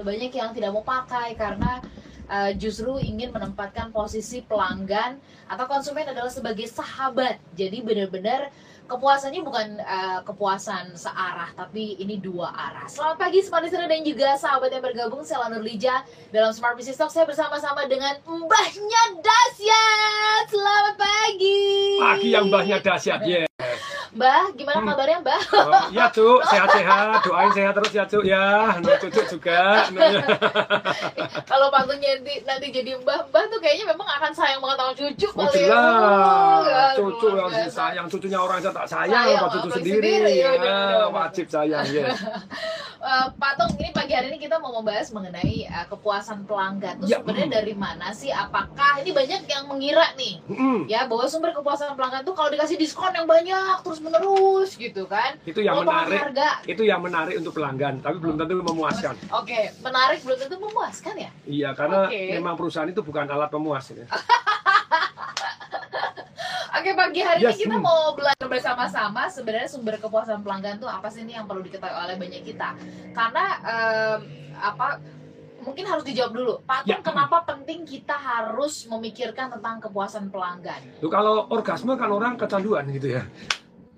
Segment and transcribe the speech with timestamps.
[0.00, 1.84] banyak yang tidak mau pakai karena
[2.24, 7.36] uh, justru ingin menempatkan posisi pelanggan atau konsumen adalah sebagai sahabat.
[7.52, 8.48] Jadi benar-benar
[8.88, 12.88] kepuasannya bukan uh, kepuasan searah tapi ini dua arah.
[12.88, 16.00] Selamat pagi Smart Listener dan juga sahabat yang bergabung saya Lanur Lija
[16.32, 20.44] dalam Smart Business Talk saya bersama-sama dengan Mbahnya Dasyat.
[20.48, 22.00] Selamat pagi.
[22.00, 23.44] Pagi yang Mbahnya Dasyat, ya.
[23.44, 23.71] Yeah.
[24.12, 24.88] Mbah, gimana hmm.
[24.92, 25.42] kabarnya Mbah?
[25.56, 29.88] Oh, ya Cuk, sehat-sehat, doain sehat terus ya Cuk ya, nah, Cucu juga.
[31.50, 35.28] Kalau pantungnya nanti, nanti jadi Mbah, Mbah tuh kayaknya memang akan sayang banget sama cucu.
[35.32, 36.84] Oh jelas, ya.
[37.00, 41.46] cucu yang sayang, cucunya orang saya tak sayang, sayang cucu sendiri, sendiri ya, ya, wajib
[41.48, 42.04] sayang ya.
[43.00, 47.00] uh, Pak Tung, ini pagi hari ini kita mau membahas mengenai uh, kepuasan pelanggan.
[47.00, 47.56] Itu ya, sebenarnya mm.
[47.56, 48.28] dari mana sih?
[48.28, 50.84] Apakah ini banyak yang mengira nih, mm.
[50.84, 55.38] ya bahwa sumber kepuasan pelanggan tuh kalau dikasih diskon yang banyak terus menerus gitu kan?
[55.46, 56.18] Itu yang menarik.
[56.18, 56.50] Harga.
[56.66, 59.14] Itu yang menarik untuk pelanggan, tapi belum tentu memuaskan.
[59.30, 59.62] Oke, okay.
[59.80, 61.30] menarik belum tentu memuaskan ya?
[61.46, 62.34] Iya, karena okay.
[62.34, 63.86] memang perusahaan itu bukan alat pemuas.
[63.94, 64.06] Ya.
[66.82, 67.62] Oke pagi hari yes.
[67.62, 71.62] ini kita mau belajar bersama-sama sebenarnya sumber kepuasan pelanggan tuh apa sih ini yang perlu
[71.62, 72.74] diketahui oleh banyak kita
[73.14, 74.18] karena um,
[74.58, 74.98] apa
[75.62, 76.98] mungkin harus dijawab dulu Pak ya.
[76.98, 83.14] kenapa penting kita harus memikirkan tentang kepuasan pelanggan Tuh, kalau orgasme kan orang kecanduan gitu
[83.14, 83.22] ya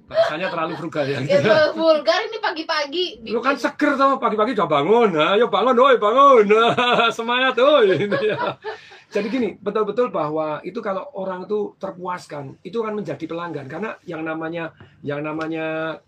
[0.04, 1.18] Bahasanya terlalu frugal ya.
[1.24, 1.50] Gitu.
[1.80, 3.06] vulgar ini pagi-pagi.
[3.24, 5.10] Lu kan seger tuh pagi-pagi udah bangun.
[5.16, 6.44] Ayo bangun, oi bangun.
[7.16, 8.04] Semangat, oi.
[8.12, 8.60] ya.
[9.14, 14.26] Jadi gini, betul-betul bahwa itu kalau orang itu terpuaskan, itu akan menjadi pelanggan karena yang
[14.26, 14.74] namanya
[15.06, 15.98] yang namanya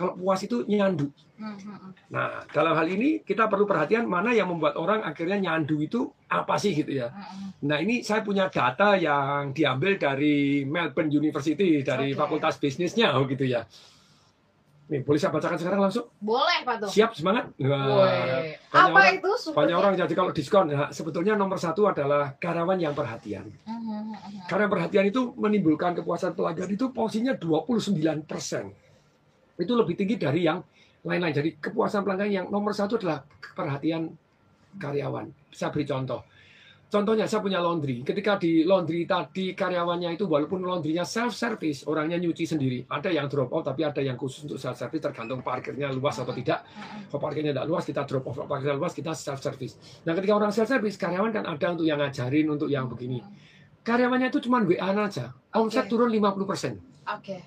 [0.00, 1.12] kalau puas itu nyandu.
[1.36, 1.60] Hmm.
[2.08, 6.56] Nah, dalam hal ini kita perlu perhatian mana yang membuat orang akhirnya nyandu itu apa
[6.56, 7.12] sih gitu ya.
[7.12, 7.52] Hmm.
[7.68, 12.16] Nah, ini saya punya data yang diambil dari Melbourne University dari okay.
[12.16, 13.68] Fakultas Bisnisnya oh gitu ya.
[14.90, 16.10] Nih, boleh saya bacakan sekarang langsung?
[16.18, 16.90] Boleh, Pak Tuh.
[16.90, 17.54] Siap, semangat?
[17.62, 19.30] Apa orang, itu?
[19.54, 23.54] Banyak orang jadi kalau diskon, ya, sebetulnya nomor satu adalah karyawan yang perhatian.
[23.62, 28.74] Uh, uh, uh, Karena perhatian itu menimbulkan kepuasan pelanggan itu porsinya 29 persen.
[29.60, 30.64] Itu lebih tinggi dari yang
[31.04, 31.34] lain-lain.
[31.36, 34.08] Jadi kepuasan pelanggan yang nomor satu adalah perhatian
[34.80, 35.28] karyawan.
[35.52, 36.24] Saya beri contoh.
[36.90, 38.02] Contohnya saya punya laundry.
[38.02, 42.82] Ketika di laundry tadi karyawannya itu walaupun laundrynya self service, orangnya nyuci sendiri.
[42.90, 46.34] Ada yang drop off tapi ada yang khusus untuk self service tergantung parkirnya luas atau
[46.34, 46.66] tidak.
[47.06, 50.02] Kalau parkirnya tidak luas kita drop off, kalau parkirnya luas kita self service.
[50.02, 53.22] Nah, ketika orang self service, karyawan kan ada untuk yang ngajarin, untuk yang begini.
[53.86, 55.30] Karyawannya itu cuma WA aja.
[55.54, 55.90] Omset okay.
[55.94, 56.18] turun 50%.
[56.18, 56.74] Oke.
[57.06, 57.40] Okay.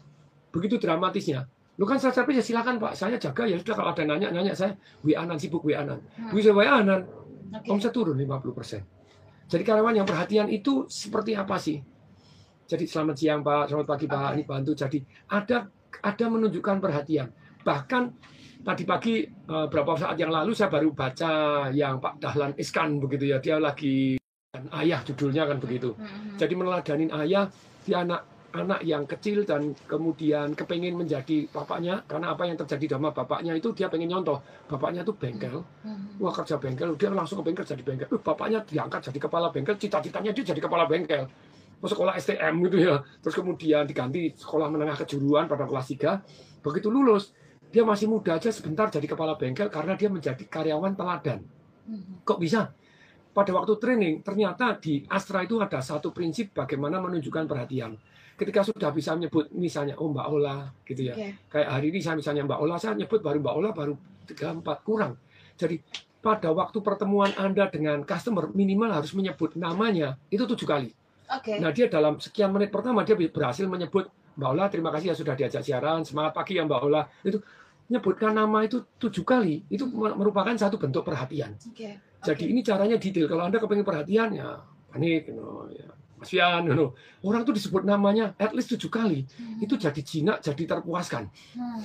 [0.56, 1.52] Begitu dramatisnya.
[1.82, 4.54] Lu kan self service ya silakan Pak, saya jaga ya sudah kalau ada nanya nanya
[4.54, 5.98] saya WA sibuk WA nan.
[6.14, 6.30] Hmm.
[6.30, 7.02] Bisa WA nan.
[7.54, 7.70] Okay.
[7.70, 9.50] Omset turun 50%.
[9.50, 11.78] Jadi karyawan yang perhatian itu seperti apa sih?
[12.66, 14.72] Jadi selamat siang Pak, selamat pagi Pak, ini bantu.
[14.74, 15.70] Jadi ada
[16.02, 17.30] ada menunjukkan perhatian.
[17.62, 18.04] Bahkan
[18.66, 23.30] tadi pagi eh, beberapa saat yang lalu saya baru baca yang Pak Dahlan Iskan begitu
[23.30, 23.38] ya.
[23.38, 24.18] Dia lagi
[24.74, 25.94] ayah judulnya kan begitu.
[25.94, 26.38] Mm-hmm.
[26.38, 27.46] Jadi meneladanin ayah
[27.84, 33.10] di anak anak yang kecil dan kemudian kepengen menjadi bapaknya karena apa yang terjadi sama
[33.10, 34.38] bapaknya itu dia pengen nyontoh.
[34.70, 35.66] Bapaknya itu bengkel.
[35.82, 36.22] Hmm.
[36.22, 38.08] wah kerja bengkel dia langsung ke bengkel jadi bengkel.
[38.14, 41.26] Uh, bapaknya diangkat jadi kepala bengkel cita-citanya dia jadi kepala bengkel.
[41.82, 43.02] Mau sekolah STM gitu ya.
[43.26, 47.36] Terus kemudian diganti sekolah menengah kejuruan pada kelas 3 begitu lulus
[47.74, 51.42] dia masih muda aja sebentar jadi kepala bengkel karena dia menjadi karyawan teladan.
[51.84, 52.22] Hmm.
[52.22, 52.70] kok bisa?
[53.34, 57.98] Pada waktu training ternyata di Astra itu ada satu prinsip bagaimana menunjukkan perhatian
[58.34, 61.14] ketika sudah bisa menyebut misalnya oh Mbak Ola gitu ya.
[61.14, 61.32] Okay.
[61.50, 63.94] Kayak hari ini saya misalnya Mbak Ola saya nyebut baru Mbak Ola baru
[64.26, 65.14] tiga empat kurang.
[65.54, 65.78] Jadi
[66.24, 70.90] pada waktu pertemuan Anda dengan customer minimal harus menyebut namanya itu tujuh kali.
[71.30, 71.62] Okay.
[71.62, 75.34] Nah dia dalam sekian menit pertama dia berhasil menyebut Mbak Ola terima kasih ya sudah
[75.38, 77.38] diajak siaran semangat pagi ya Mbak Ola itu
[77.92, 81.54] menyebutkan nama itu tujuh kali itu merupakan satu bentuk perhatian.
[81.70, 82.02] Okay.
[82.24, 82.54] Jadi okay.
[82.56, 83.30] ini caranya detail.
[83.30, 84.58] Kalau anda kepengen perhatian ya
[84.90, 85.86] panik, you know, ya
[86.24, 89.60] Mas Fian, you orang tuh disebut namanya at least tujuh kali, hmm.
[89.60, 91.28] itu jadi jinak, jadi terpuaskan.
[91.52, 91.84] Hmm.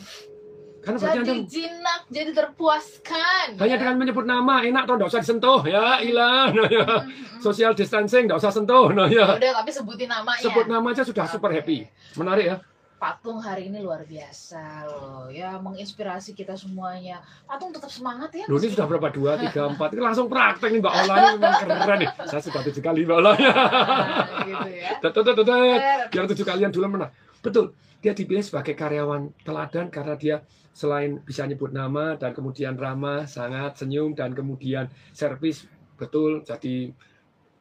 [0.78, 3.58] Karena jadi anda, jinak, jadi terpuaskan.
[3.58, 3.80] Hanya ya?
[3.82, 6.86] dengan menyebut nama, enak tuh, nggak usah disentuh, ya, hilang, no, ya.
[6.86, 7.40] Hmm, hmm, hmm.
[7.42, 9.34] Social distancing, nggak usah sentuh, no, ya.
[9.34, 10.38] Udah, tapi sebutin namanya.
[10.38, 11.34] Sebut nama aja sudah okay.
[11.34, 12.56] super happy, menarik ya.
[12.98, 17.22] Patung hari ini luar biasa loh ya menginspirasi kita semuanya.
[17.46, 18.42] Patung tetap semangat ya.
[18.50, 21.78] Loh ini sudah berapa dua tiga empat ini langsung praktek nih Mbak Ola ini memang
[21.86, 22.10] keren nih.
[22.26, 23.32] Saya sudah tujuh kali Mbak Ola.
[23.38, 24.90] Nah, gitu ya.
[24.98, 25.46] Tuh, tuh, tuh,
[26.10, 27.06] Yang tujuh kalian dulu mana?
[27.38, 27.70] Betul.
[28.02, 30.36] Dia dipilih sebagai karyawan teladan karena dia
[30.74, 36.42] selain bisa nyebut nama dan kemudian ramah, sangat senyum dan kemudian servis betul.
[36.42, 36.90] Jadi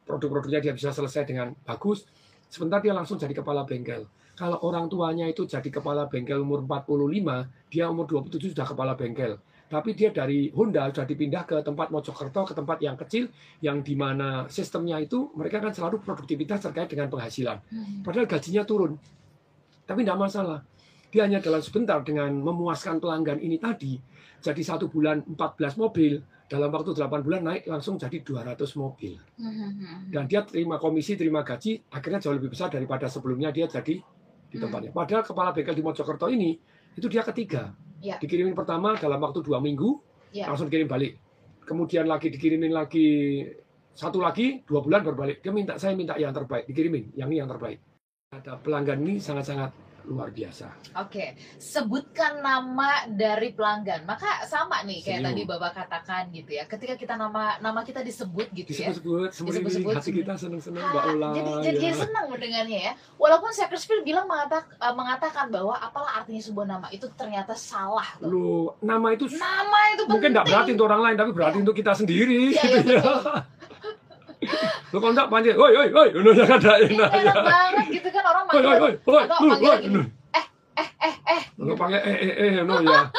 [0.02, 2.10] produk-produknya dia bisa selesai dengan bagus.
[2.50, 4.02] Sebentar dia langsung jadi kepala bengkel
[4.38, 9.34] kalau orang tuanya itu jadi kepala bengkel umur 45, dia umur 27 sudah kepala bengkel.
[9.68, 13.28] tapi dia dari Honda sudah dipindah ke tempat Mojokerto ke tempat yang kecil
[13.60, 17.60] yang di mana sistemnya itu mereka kan selalu produktivitas terkait dengan penghasilan.
[17.68, 18.00] Hmm.
[18.00, 18.96] Padahal gajinya turun.
[19.84, 20.64] Tapi tidak masalah.
[21.12, 24.00] Dia hanya dalam sebentar dengan memuaskan pelanggan ini tadi,
[24.40, 26.16] jadi satu bulan 14 mobil,
[26.48, 29.20] dalam waktu 8 bulan naik langsung jadi 200 mobil.
[29.36, 30.08] Hmm.
[30.08, 34.00] Dan dia terima komisi, terima gaji, akhirnya jauh lebih besar daripada sebelumnya dia jadi
[34.48, 34.68] di Hmm.
[34.68, 34.90] tempatnya.
[34.92, 36.56] Padahal kepala bengkel di Mojokerto ini,
[36.96, 37.72] itu dia ketiga.
[38.00, 38.16] Ya.
[38.16, 40.00] Dikirimin pertama dalam waktu dua minggu,
[40.32, 40.48] Ya.
[40.48, 41.20] langsung dikirim balik.
[41.64, 43.44] Kemudian lagi dikirimin lagi
[43.92, 45.36] satu lagi dua bulan baru balik.
[45.44, 47.82] Dia minta saya minta yang terbaik, dikirimin yang ini yang terbaik.
[48.32, 49.72] Ada pelanggan ini sangat-sangat
[50.08, 50.72] luar biasa.
[50.96, 54.02] Oke, sebutkan nama dari pelanggan.
[54.02, 55.28] Maka sama nih kayak Senyum.
[55.28, 56.64] tadi Bapak katakan gitu ya.
[56.64, 58.88] Ketika kita nama nama kita disebut gitu ya.
[58.88, 61.28] Disebut-sebut, semeriwing, Disebut-sebut, hati kita seneng-seneng, Mbak Ola.
[61.30, 61.72] jadi jadi, ya.
[61.76, 62.92] jadi senang mendengarnya ya.
[63.14, 68.08] Walaupun Shakespeare bilang mengatak- eh, mengatakan bahwa apalah artinya sebuah nama itu ternyata salah.
[68.16, 68.26] Tuh.
[68.26, 68.48] Lu,
[68.80, 70.56] nama itu Nama itu mungkin tidak penting.
[70.56, 71.62] berarti untuk orang lain, tapi berarti Iya.
[71.62, 72.40] untuk kita sendiri.
[72.48, 73.12] Iya, gitu iya, ya.
[74.88, 77.34] Lu kalau enggak panggil, woi, woi, woi, lu jangan ada Ini enak ya.
[77.38, 80.02] banget gitu kan orang manggil woi, woi, panggil woi, lu.
[80.32, 80.46] eh
[81.04, 83.10] eh eh Lu pakai eh, eh, eh, no ya.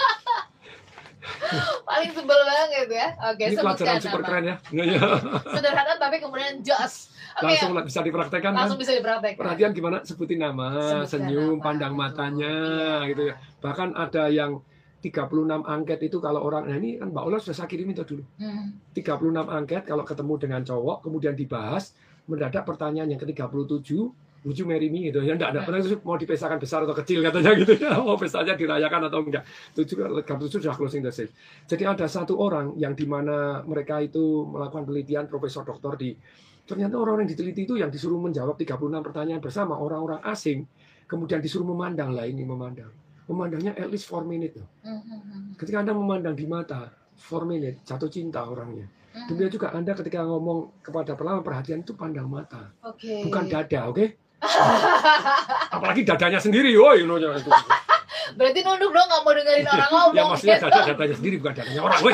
[1.84, 3.08] paling sebel banget ya.
[3.28, 4.56] Oke, Ini pelajaran super keren ya.
[4.70, 5.00] Iya, iya.
[5.56, 7.10] Sederhana tapi kemudian jos.
[7.36, 8.60] Oke, Langsung bisa dipraktekkan kan.
[8.60, 9.40] langsung bisa dipraktekkan.
[9.40, 10.70] Perhatian gimana sebutin nama,
[11.06, 12.54] senyum, nama, pandang matanya
[13.02, 13.10] Iya.
[13.10, 13.36] gitu ya.
[13.60, 14.60] Bahkan ada yang
[15.00, 18.24] 36 angket itu kalau orang nah ini kan Mbak Ola sudah saya kirimin tuh dulu.
[18.36, 18.76] Hmm.
[18.92, 21.96] 36 angket kalau ketemu dengan cowok kemudian dibahas
[22.28, 23.90] mendadak pertanyaan yang ke-37
[24.40, 25.12] lucu Mary Me?
[25.12, 25.20] Gitu.
[25.24, 28.00] Ya enggak ada pernah itu mau dipesahkan besar atau kecil katanya gitu ya.
[28.00, 29.44] Mau pestanya dirayakan atau enggak.
[29.76, 31.32] Itu juga 37 sudah closing the sale.
[31.68, 36.16] Jadi ada satu orang yang di mana mereka itu melakukan penelitian profesor doktor di
[36.70, 40.70] ternyata orang yang diteliti itu yang disuruh menjawab 36 pertanyaan bersama orang-orang asing
[41.10, 42.94] kemudian disuruh memandang lah ini memandang
[43.30, 44.70] memandangnya at least 4 minute loh.
[44.82, 48.90] Hmm, hmm, hmm, ketika anda memandang di mata 4 minute jatuh cinta orangnya.
[49.10, 53.26] Demikian juga Anda ketika ngomong kepada pelanggan perhatian itu pandang mata, Oke.
[53.26, 54.06] bukan dada, oke?
[55.76, 57.52] Apalagi dadanya sendiri, woi, jangan itu.
[58.38, 60.14] Berarti nunduk dong nggak mau dengerin orang ngomong.
[60.16, 60.68] Ya maksudnya gitu.
[60.70, 62.14] dada dadanya sendiri bukan dadanya orang, woi.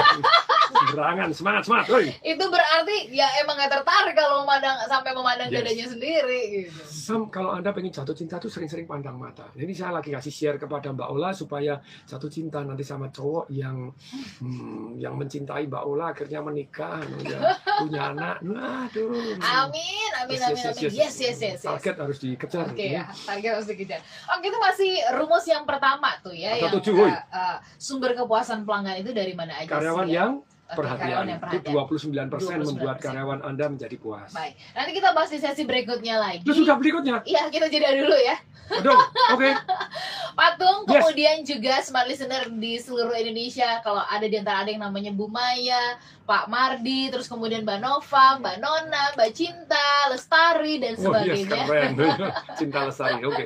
[0.95, 1.85] Sembarangan, semangat, semangat.
[2.23, 5.59] Itu berarti ya emang nggak tertarik kalau memandang sampai memandang Yes.
[5.59, 6.79] dadanya sendiri gitu.
[6.87, 9.43] Sam, kalau Anda pengen jatuh cinta tuh sering-sering pandang mata.
[9.51, 11.77] Nah, Ini saya lagi kasih share kepada Mbak Ola supaya
[12.07, 13.91] jatuh cinta nanti sama cowok yang
[14.39, 17.39] hmm, yang mencintai Mbak Ola akhirnya menikah, ya,
[17.83, 18.39] punya anak.
[18.39, 19.35] Waduh.
[19.43, 20.89] Amin, amin, amin, amin.
[20.89, 21.59] Yes, yes, yes, yes.
[21.61, 22.71] Target harus dikejar.
[22.71, 23.99] Oke ya, target harus dikejar.
[24.31, 28.63] Oke itu masih rumus yang pertama tuh ya, Atau yang tujuh, uh, uh, sumber kepuasan
[28.63, 30.15] pelanggan itu dari mana aja Karyawan sih?
[30.15, 30.19] ya?
[30.23, 30.31] yang
[30.67, 32.29] perhatian yang itu perhatian.
[32.33, 32.69] 29% 29%.
[32.73, 34.33] membuat karyawan Anda menjadi puas.
[34.33, 36.41] Baik, nanti kita bahas di sesi berikutnya lagi.
[36.41, 37.21] Itu sudah berikutnya.
[37.21, 38.35] Iya, kita jeda dulu ya.
[38.71, 38.97] Aduh,
[39.29, 39.49] oke.
[40.35, 40.99] Patung, Yes.
[40.99, 43.77] kemudian juga smart listener di seluruh Indonesia.
[43.79, 48.41] Kalau ada di antara ada yang namanya Bu Maya, Pak Mardi, terus kemudian Mbak Nova,
[48.41, 51.61] Mbak Nona, Mbak Cinta, Lestari, dan Oh yes, sebagainya.
[51.63, 51.91] keren.
[52.59, 53.45] Cinta Lestari, oke.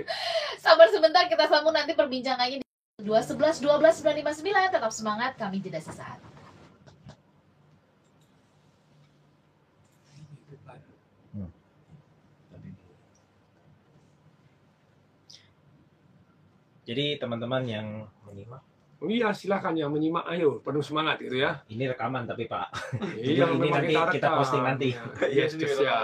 [0.58, 2.66] Sabar sebentar, kita sambung nanti perbincangannya di
[3.00, 4.40] 211 12 959.
[4.72, 6.18] Tetap semangat, kami jeda sesaat.
[16.90, 17.88] Jadi teman-teman yang
[18.26, 18.66] menyimak,
[19.00, 21.62] Oh iya, silakan yang menyimak, ayo, penuh semangat gitu ya.
[21.70, 22.68] ini rekaman tapi Pak,
[23.16, 24.38] Iya, ini nanti kita rekam.
[24.42, 24.90] posting nanti.
[24.92, 25.98] Ya, Iya, Yes, yes, ya.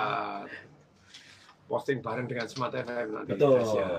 [1.66, 3.30] Posting bareng dengan Smart FM nanti.
[3.34, 3.60] betul.
[3.60, 3.90] Yes, ya.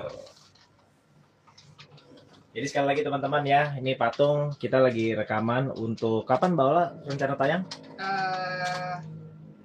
[2.54, 7.34] Jadi sekali lagi teman-teman ya, ini patung kita lagi rekaman untuk kapan Mbak Ola rencana
[7.36, 7.62] tayang?
[8.00, 8.96] Eh,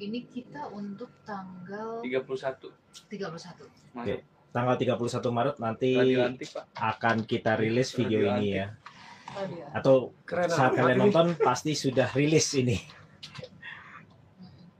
[0.02, 2.68] ini kita untuk tanggal 31
[3.08, 3.64] 31.
[3.96, 4.20] Masuk
[4.52, 5.00] Tanggal 31
[5.32, 8.52] Maret nanti radio antik pak akan kita rilis video Radio ini antik.
[8.54, 8.68] ya.
[9.32, 9.66] Oh, dia.
[9.72, 9.96] Atau
[10.28, 11.04] Keren saat kalian ini.
[11.08, 12.76] nonton pasti sudah rilis ini.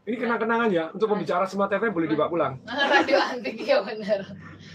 [0.02, 2.54] Ini kenang-kenangan ya, untuk pembicara Smart FM boleh dibawa pulang.
[2.94, 4.20] Radio antik ya benar.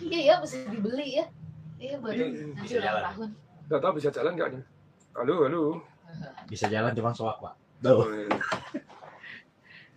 [0.01, 1.25] Iya ya mesti dibeli ya.
[1.77, 3.03] Iya baru Iya, nanti bisa ulang jalan.
[3.05, 3.29] tahun.
[3.67, 4.63] Gak tahu bisa jalan nggak nih?
[5.13, 5.63] Halo, halo.
[6.47, 7.55] Bisa jalan cuma soak Pak.
[7.83, 8.01] Tuh.
[8.01, 8.29] Oh, iya.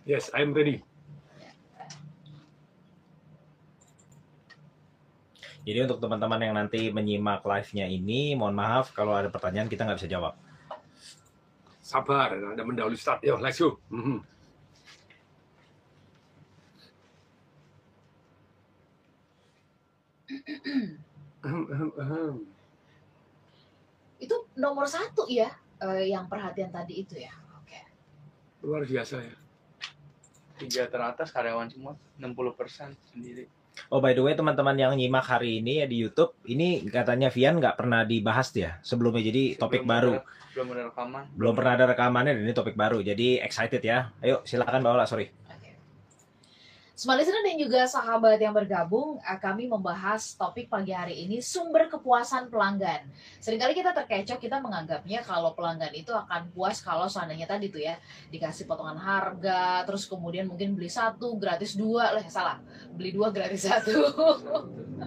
[0.04, 0.84] Yes, I'm ready.
[5.60, 10.00] Jadi untuk teman-teman yang nanti menyimak live-nya ini, mohon maaf kalau ada pertanyaan kita nggak
[10.00, 10.34] bisa jawab.
[11.84, 13.20] Sabar, Anda mendahului start.
[13.26, 13.76] Yo, let's go.
[13.92, 14.24] Mhm.
[21.40, 22.34] Ahem, ahem, ahem.
[24.20, 25.50] Itu nomor satu ya
[25.82, 27.32] eh, yang perhatian tadi itu ya.
[27.60, 27.80] Oke.
[28.64, 29.36] Luar biasa ya.
[30.60, 33.48] tiga teratas karyawan semua 60% sendiri
[33.88, 37.56] Oh by the way teman-teman yang nyimak hari ini ya di YouTube, ini katanya Vian
[37.56, 40.12] nggak pernah dibahas ya sebelumnya jadi topik Belum baru.
[40.20, 41.22] ada- belum ada rekaman.
[41.38, 42.98] Belum pernah ada rekamannya dan ini topik baru.
[43.00, 44.10] Jadi excited ya.
[44.18, 45.30] Ayo silakan Mbak Ola, sorry.
[47.00, 51.88] Smart listener dan juga sahabat yang bergabung, eh, kami membahas topik pagi hari ini sumber
[51.88, 53.08] kepuasan pelanggan.
[53.40, 57.96] Seringkali kita terkecoh, kita menganggapnya kalau pelanggan itu akan puas kalau seandainya tadi tuh ya
[58.28, 62.60] dikasih potongan harga, terus kemudian mungkin beli satu gratis dua, lah salah,
[62.92, 63.96] beli dua gratis satu.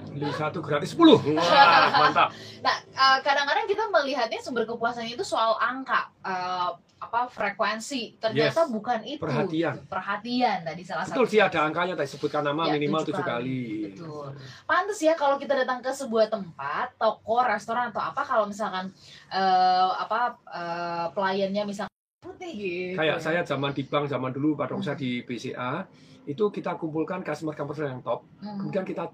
[0.09, 1.37] Beli satu gratis 10.
[1.37, 2.33] Wah, mantap.
[2.65, 6.69] Nah, eh, kadang-kadang kita melihatnya sumber kepuasannya itu soal angka, eh,
[7.03, 8.15] apa frekuensi.
[8.15, 8.71] Ternyata Yes.
[8.71, 9.19] bukan itu.
[9.19, 9.75] Perhatian.
[9.85, 11.31] Perhatian tadi salah Betul satu.
[11.35, 13.91] sih ada angkanya tadi sebutkan nama Ya, minimal tujuh kali.
[13.91, 14.31] Betul.
[14.63, 18.87] Pantes ya kalau kita datang ke sebuah tempat, toko, restoran atau apa kalau misalkan
[19.27, 21.91] eh, apa eh, pelayannya misalkan
[22.23, 22.95] putih gitu.
[22.95, 25.83] Kayak saya zaman di bank zaman dulu pada waktu saya di BCA
[26.23, 28.63] itu kita kumpulkan customer customer yang top, Hmm.
[28.63, 29.11] kemudian kita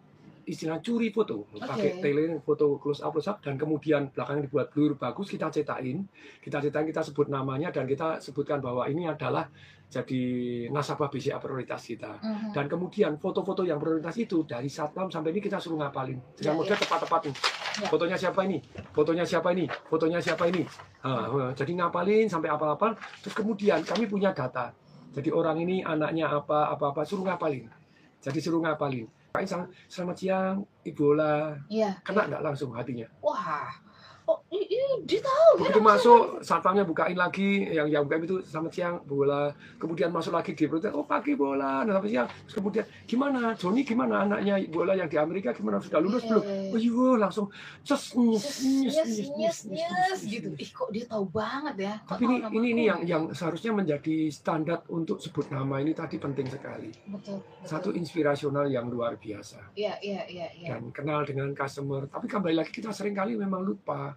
[0.50, 4.98] istilah curi foto, pakai tele foto close up close up dan kemudian belakangnya dibuat blur
[4.98, 6.02] bagus kita cetakin,
[6.42, 9.46] kita cetakin kita sebut namanya dan kita sebutkan bahwa ini adalah
[9.90, 10.22] jadi
[10.70, 12.22] nasabah BCA prioritas kita.
[12.22, 12.54] Mhm.
[12.54, 16.14] Dan kemudian foto-foto yang prioritas itu dari satpam sampai ini kita suruh ngapalin.
[16.38, 17.36] Ya, Dengan model tepat-tepat nih.
[17.82, 17.88] Ya.
[17.90, 18.58] Fotonya siapa ini?
[18.94, 19.66] Fotonya siapa ini?
[19.90, 20.62] Fotonya siapa ini?
[21.58, 22.94] Jadi ngapalin sampai apal-apal.
[23.26, 24.70] Terus kemudian kami punya data.
[25.10, 27.66] Jadi orang ini anaknya apa apa-apa suruh ngapalin.
[28.22, 29.10] Jadi suruh ngapalin.
[29.30, 31.54] Pak Insang, selamat siang, Ibu Ola.
[31.70, 32.02] Iya.
[32.02, 33.06] Kena nggak langsung hatinya?
[33.22, 33.70] Wah.
[34.26, 34.66] Oh, ini
[35.06, 35.60] dia tahu ya.
[35.62, 39.54] Begitu masuk, satpamnya bukain lagi, yang yang bukain itu selamat siang, bola.
[39.78, 42.28] Kemudian masuk lagi di perutnya, oh pagi bola, nah, selamat siang.
[42.48, 46.44] Terus kemudian gimana, Joni gimana anaknya bola yang di Amerika gimana sudah lulus belum?
[46.44, 46.74] Iya.
[46.74, 47.48] Oh iya langsung
[47.86, 50.50] ces nyes nyes Yes, yes, yes, gitu.
[50.56, 51.94] Ih, kok dia tahu banget ya?
[52.06, 56.22] Kok Tapi ini ini ini yang yang seharusnya menjadi standar untuk sebut nama ini tadi
[56.22, 56.92] penting sekali.
[57.08, 57.66] betul, betul.
[57.66, 60.68] Satu inspirasional yang luar biasa Iya, iya, iya, iya.
[60.76, 62.06] dan kenal dengan customer.
[62.08, 64.14] Tapi kembali lagi kita sering kali memang lupa.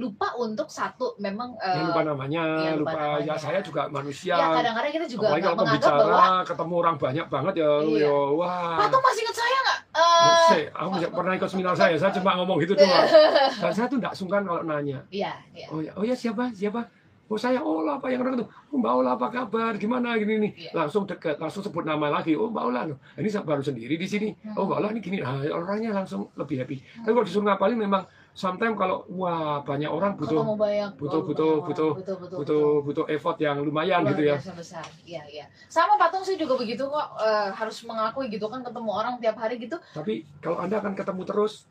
[0.00, 3.28] Lupa untuk satu memang Ya, eh, lupa namanya, iya, lupa lupa, namanya.
[3.28, 4.32] ya saya juga manusia.
[4.32, 8.00] ya kadang-kadang kita juga Apalagi kalau menganggap pembicara bahwa ketemu orang banyak banget ya, Iya.
[8.00, 8.76] ya wah.
[8.76, 9.78] Pak Tom masih ingat saya nggak?
[9.90, 13.04] Eh, Saya, aku nggak pernah ikut seminar saya, saya cuma ngomong gitu doang.
[13.62, 14.98] Dan saya tuh nggak sungkan kalau nanya.
[15.10, 15.66] Iya, iya.
[15.68, 16.80] Oh ya, oh ya siapa, siapa?
[17.26, 18.46] Oh saya Ola apa yang orang itu?
[18.72, 19.78] Oh Mbak Ola apa kabar?
[19.78, 20.52] Gimana gini nih?
[20.56, 20.70] Iya.
[20.74, 22.34] Langsung deket, langsung sebut nama lagi.
[22.34, 22.90] Oh Mbak Ola.
[23.14, 24.34] Ini saya baru sendiri di sini.
[24.58, 25.22] Oh Mbak Ola ini gini.
[25.22, 26.82] Nah, orangnya langsung lebih happy.
[26.82, 31.66] Tapi kalau disuruh ngapalin memang sometimes kalau wah banyak orang butuh banyak, butuh- butuh- banyak
[31.66, 31.98] butuh- orang.
[32.00, 34.36] betul, betul, butuh butuh effort yang lumayan Luar gitu ya.
[34.54, 34.86] besar.
[35.02, 35.44] Iya, iya.
[35.66, 39.58] Sama patung sih juga begitu kok eh, harus mengakui gitu kan ketemu orang tiap hari
[39.58, 41.66] gitu Tapi kalau Anda akan ketemu terus,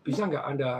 [0.00, 0.72] bisa nggak Anda?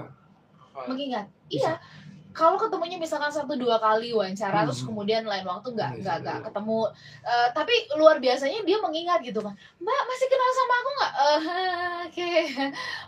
[0.81, 1.29] mengingat.
[1.45, 1.77] Bisa.
[1.77, 2.00] Iya.
[2.31, 4.89] Kalau ketemunya misalkan satu dua kali wawancara terus Hmm.
[4.89, 6.45] kemudian lain waktu nggak Iya, nggak iya, nggak iya.
[6.47, 6.79] ketemu
[7.21, 11.41] Eh, tapi luar biasanya dia mengingat gitu kan Mbak masih kenal sama aku nggak Eh,
[12.07, 12.31] oke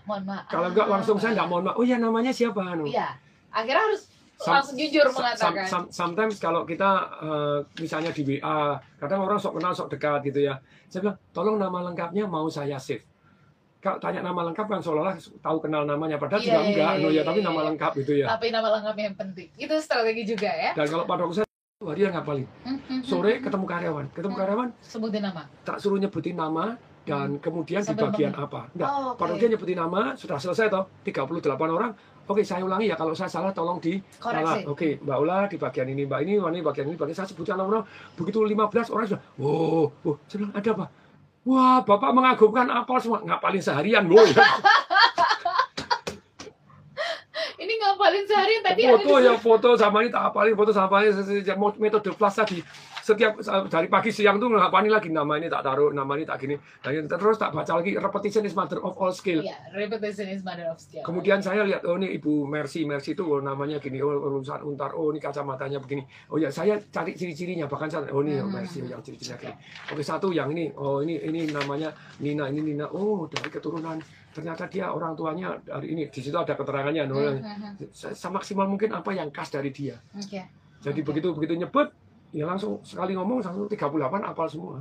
[0.04, 1.76] mohon maaf Kalau nggak langsung saya nggak mohon maaf.
[1.76, 2.60] Oh ya namanya siapa?
[2.60, 2.84] Anu?
[2.84, 3.14] iya
[3.48, 8.60] akhirnya harus Sam- langsung jujur Some- mengatakan some- sometimes kalau kita eh, misalnya di WA,
[8.96, 10.58] kadang orang sok kenal sok dekat gitu ya.
[10.86, 13.06] Saya bilang, tolong nama lengkapnya mau saya save.
[13.82, 17.08] Tanya nama lengkap kan seolah-olah tahu kenal namanya, padahal Iya, juga iya, enggak, iya, no,
[17.10, 17.66] ya, iya, tapi iya, nama iya.
[17.74, 18.26] lengkap gitu ya.
[18.30, 21.48] tapi nama lengkapnya yang penting itu strategi juga ya Dan kalau pada waktu saya
[21.98, 22.46] dia ngapalin.
[22.62, 24.42] Hmm, hmm, Sore hmm, ketemu karyawan, ketemu Hmm.
[24.46, 28.70] karyawan sebutin nama tak suruh nyebutin nama dan kemudian di Sambil bagian apa.
[28.70, 31.42] Enggak, oh, pada oke dia nyebutin nama sudah selesai toh 38
[31.74, 31.90] orang.
[32.30, 34.70] Oke, saya ulangi ya kalau saya salah tolong di koreksi Salah.
[34.70, 37.58] Oke, Mbak Ula di bagian ini, Mbak ini, Mbak ini bagian ini, bagian saya sebutkan
[37.58, 37.82] nama
[38.14, 40.86] Begitu 15 orang sudah, oh, oh, saya bilang ada apa?
[41.42, 44.22] Wah, Bapak mengagumkan apal semua, ngapalin seharian loh.
[48.02, 51.14] ngapalin sehari tadi foto di- ya foto sama ini tak apalin, foto sama ini
[51.78, 52.58] metode flash tadi.
[53.02, 56.58] Setiap dari pagi siang tuh ngapalin lagi nama ini tak taruh, nama ini tak gini.
[56.82, 59.42] Dan terus tak baca lagi repetition is mother of all skill.
[59.42, 61.06] Iya, repetition is mother of skill.
[61.06, 64.94] Kemudian saya lihat, oh ini Ibu Mercy, Mercy itu oh, namanya gini, oh urusan untar,
[64.94, 66.02] oh ini kacamatanya begini.
[66.30, 68.48] Oh ya, saya cari ciri-cirinya, bahkan saya, oh ini Hmm.
[68.50, 69.54] Mercy yang ciri-cirinya gini.
[69.94, 73.98] Oke satu yang ini, oh ini ini namanya Nina, ini Nina, oh dari keturunan.
[74.32, 77.04] Ternyata dia orang tuanya dari ini, di situ ada keterangannya.
[77.04, 77.16] no.
[77.20, 80.00] Hmm, hmm, Semaksimal mungkin apa yang khas dari dia.
[80.16, 80.40] Oke.
[80.82, 81.08] Jadi Oke.
[81.12, 81.92] begitu begitu nyebut,
[82.32, 84.80] ya langsung sekali ngomong langsung 38 apal semua.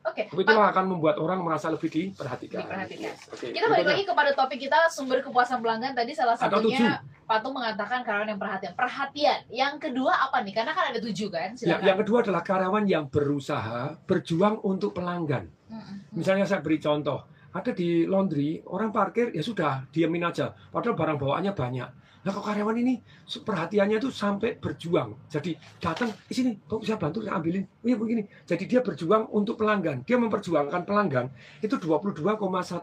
[0.00, 0.26] Oke.
[0.32, 2.64] Tapi itulah akan membuat orang merasa lebih diperhatikan.
[2.64, 3.12] Diperhatikan.
[3.12, 3.28] Yes.
[3.28, 8.02] Oke, Kita balik lagi kepada topik kita sumber kepuasan pelanggan tadi salah satunya Patung mengatakan
[8.02, 8.72] karyawan yang perhatian.
[8.74, 9.38] Perhatian.
[9.52, 10.50] Yang kedua apa nih?
[10.50, 11.54] Karena kan ada tujuh kan.
[11.62, 15.46] Ya, yang kedua adalah karyawan yang berusaha berjuang untuk pelanggan.
[15.70, 15.98] Hmm, hmm.
[16.10, 21.18] Misalnya saya beri contoh, ada di laundry orang parkir ya sudah diamin aja, padahal barang
[21.18, 21.90] bawaannya banyak.
[22.20, 25.16] Nah kok karyawan ini perhatiannya itu sampai berjuang.
[25.32, 27.64] Jadi datang di sini, kok bisa bantu saya ambilin.
[27.64, 28.28] Oh iya begini.
[28.44, 30.04] Jadi dia berjuang untuk pelanggan.
[30.04, 31.32] Dia memperjuangkan pelanggan
[31.64, 32.36] itu 22,1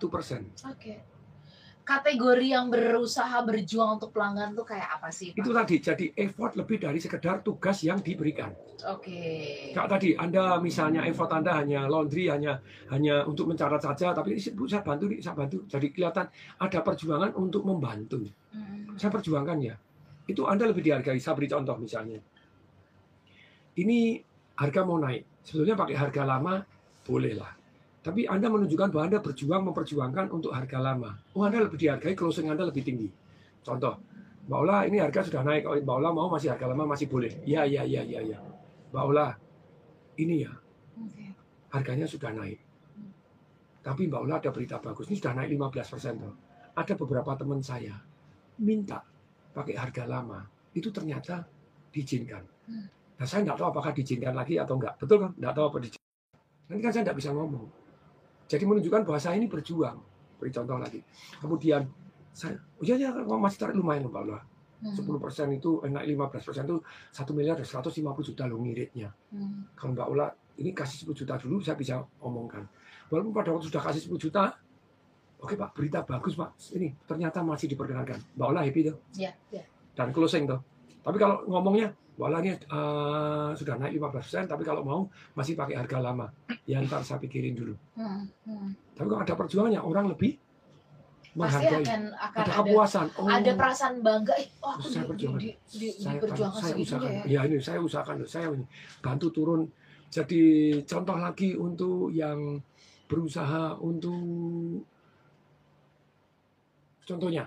[0.10, 0.42] persen.
[0.66, 1.17] Oke.
[1.88, 5.32] Kategori yang berusaha berjuang untuk pelanggan tuh kayak apa sih?
[5.32, 5.39] Pak?
[5.39, 5.75] Itu tadi.
[5.79, 8.51] Jadi effort lebih dari sekedar tugas yang diberikan.
[8.91, 9.72] Oke.
[9.72, 12.60] Kak tadi Anda misalnya effort Anda hanya laundry hanya
[12.91, 15.63] hanya untuk mencatat saja tapi Bu saya bantu nih, saya bantu.
[15.63, 16.27] Jadi kelihatan
[16.60, 18.20] ada perjuangan untuk membantu.
[18.51, 19.00] Mm.
[19.00, 19.79] Saya perjuangkan ya.
[20.27, 21.24] Itu Anda lebih dihargai.
[21.24, 22.20] Saya beri contoh misalnya.
[23.79, 24.20] Ini
[24.60, 25.39] harga mau naik.
[25.39, 26.60] Sebetulnya pakai harga lama
[27.08, 27.57] boleh lah.
[28.08, 31.12] Tapi Anda menunjukkan bahwa Anda berjuang memperjuangkan untuk harga lama.
[31.36, 33.12] Oh Anda lebih dihargai, closing Anda lebih tinggi.
[33.60, 34.00] Contoh,
[34.48, 35.68] Mbak Ola ini harga sudah naik.
[35.68, 37.36] Kalau Mbak Ola mau masih harga lama masih boleh.
[37.44, 38.20] Iya, iya, iya, iya.
[38.24, 38.40] Ya.
[38.96, 39.36] Mbak Ola,
[40.24, 40.56] ini ya
[41.76, 42.64] harganya sudah naik.
[43.84, 46.16] Tapi Mbak Ola ada berita bagus, ini sudah naik 15 persen.
[46.80, 48.00] Ada beberapa teman saya
[48.64, 49.04] minta
[49.52, 51.44] pakai harga lama, itu ternyata
[51.92, 52.48] diizinkan.
[52.72, 52.88] Hmm.
[53.20, 54.96] Nah saya nggak tahu apakah diizinkan lagi atau enggak.
[54.96, 55.32] Betul kan?
[55.36, 56.08] Nggak tahu apa diizinkan.
[56.72, 57.87] Nanti kan saya nggak bisa ngomong.
[58.48, 60.00] Jadi menunjukkan bahwa saya ini berjuang.
[60.39, 61.04] Beri contoh lagi.
[61.44, 61.84] Kemudian
[62.32, 64.39] saya, oh iya ya, masih tarik lumayan loh Mbak Ola.
[64.77, 64.94] Hmm.
[64.94, 66.77] 10 persen itu, eh, naik 15 persen itu
[67.10, 69.66] 1 miliar 150 juta loh ngiritnya Hmm.
[69.74, 70.27] kalau Mbak Ola
[70.58, 72.62] ini kasih 10 juta dulu saya bisa omongkan.
[73.10, 74.54] Walaupun pada waktu sudah kasih 10 juta,
[75.42, 78.38] oke Pak, berita bagus Pak, ini ternyata masih diperkenankan.
[78.38, 79.66] Mbak Ola happy tuh, Ya, ya.
[79.98, 80.62] dan closing tuh.
[81.08, 81.88] Tapi kalau ngomongnya,
[82.18, 85.02] Ola ini eh, sudah naik 15%, tapi kalau mau
[85.38, 86.28] masih pakai harga lama.
[86.68, 87.78] Ya ntar saya pikirin dulu.
[87.96, 88.28] Hmm.
[88.44, 88.76] Hmm.
[88.98, 90.36] Tapi kalau ada perjuangannya, orang lebih
[91.38, 91.86] Pasti menghargai.
[91.86, 93.08] akan akan Ada ada kepuasan.
[93.22, 94.34] Oh, ada perasaan bangga.
[94.42, 95.40] Eh, oh aku Saya di, perjuangan.
[95.40, 97.12] di, di, di, saya, diperjuangkan saya usahakan.
[97.14, 97.24] ya.
[97.30, 98.66] Ya ini saya usahakan, saya ini
[99.00, 99.62] bantu turun.
[100.10, 100.44] Jadi
[100.90, 102.60] contoh lagi untuk yang
[103.08, 104.84] berusaha untuk
[107.08, 107.46] contohnya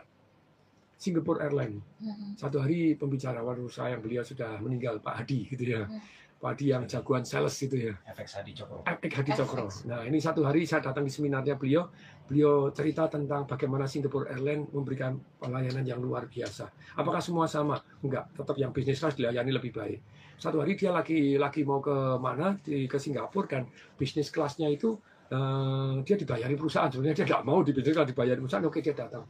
[1.00, 1.80] Singapore Airlines.
[1.96, 2.36] Hmm.
[2.36, 5.88] Satu hari pembicara usaha yang beliau sudah meninggal Pak Hadi gitu ya.
[5.88, 5.96] Hmm.
[6.40, 7.96] Pak Hadi yang jagoan sales gitu ya.
[8.04, 8.84] efek Sadi Cokro.
[8.84, 9.68] Epic Hadi Cokro.
[9.68, 9.88] FX.
[9.88, 11.88] Nah ini satu hari saya datang di seminarnya beliau.
[12.28, 16.68] Beliau cerita tentang bagaimana Singapore Airlines memberikan pelayanan yang luar biasa.
[17.00, 17.80] Apakah semua sama?
[18.04, 18.28] Enggak.
[18.36, 20.00] Tetap yang bisnis kelas dilayani lebih baik.
[20.36, 22.56] Satu hari dia lagi lagi mau ke mana?
[22.60, 23.62] Di, ke Singapura dan
[23.96, 24.96] bisnis kelasnya itu
[25.28, 26.88] eh, dia dibayari perusahaan.
[26.88, 28.64] Sebenarnya dia tidak mau di bisnis kelas dibayari perusahaan.
[28.64, 29.28] Oke dia datang.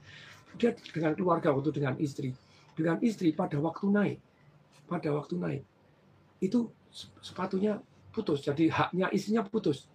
[0.58, 2.34] Dia dengan keluarga waktu dengan istri.
[2.74, 4.18] Dengan istri pada waktu naik.
[4.88, 5.62] Pada waktu naik.
[6.40, 6.72] Itu
[7.22, 7.78] sepatunya
[8.10, 8.42] putus.
[8.42, 9.86] Jadi haknya istrinya putus.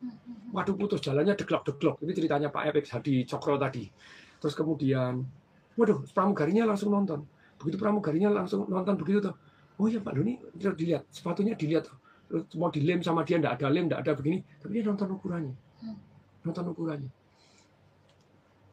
[0.55, 1.99] Waduh putus jalannya deglok-deglok.
[2.03, 3.91] Ini ceritanya Pak Epek Hadi Cokro tadi.
[4.39, 5.23] Terus kemudian,
[5.75, 7.27] waduh pramugarinya langsung nonton.
[7.59, 9.35] Begitu pramugarinya langsung nonton begitu tuh.
[9.75, 11.91] Oh ya Pak Doni, terus dilihat sepatunya dilihat.
[12.57, 14.41] Mau dilem sama dia ndak ada lem, ndak ada begini.
[14.57, 15.53] Tapi dia nonton ukurannya.
[15.83, 15.97] Hmm.
[16.41, 17.11] Nonton ukurannya.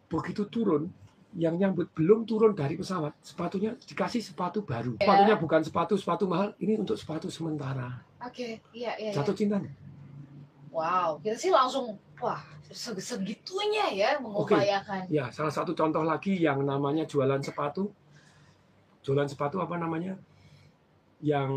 [0.08, 0.88] Begitu turun,
[1.32, 5.00] yang nyambut belum turun dari pesawat, sepatunya dikasih sepatu baru.
[5.00, 5.08] Ya.
[5.08, 8.04] Sepatunya bukan sepatu sepatu mahal, ini untuk sepatu sementara.
[8.20, 9.08] Oke, iya iya.
[9.08, 9.12] iya.
[9.16, 9.56] Jatuh cinta.
[10.72, 15.08] Wow, kita sih langsung wah seg- segitunya ya mengupayakan.
[15.08, 17.92] Ya, salah satu contoh lagi yang namanya jualan sepatu.
[19.04, 20.16] Jualan sepatu apa namanya?
[21.22, 21.50] Yang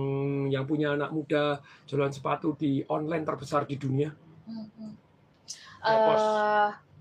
[0.51, 4.11] yang punya anak muda jualan sepatu di online terbesar di dunia,
[4.45, 4.93] Hmm, hmm.
[5.81, 6.21] Japos.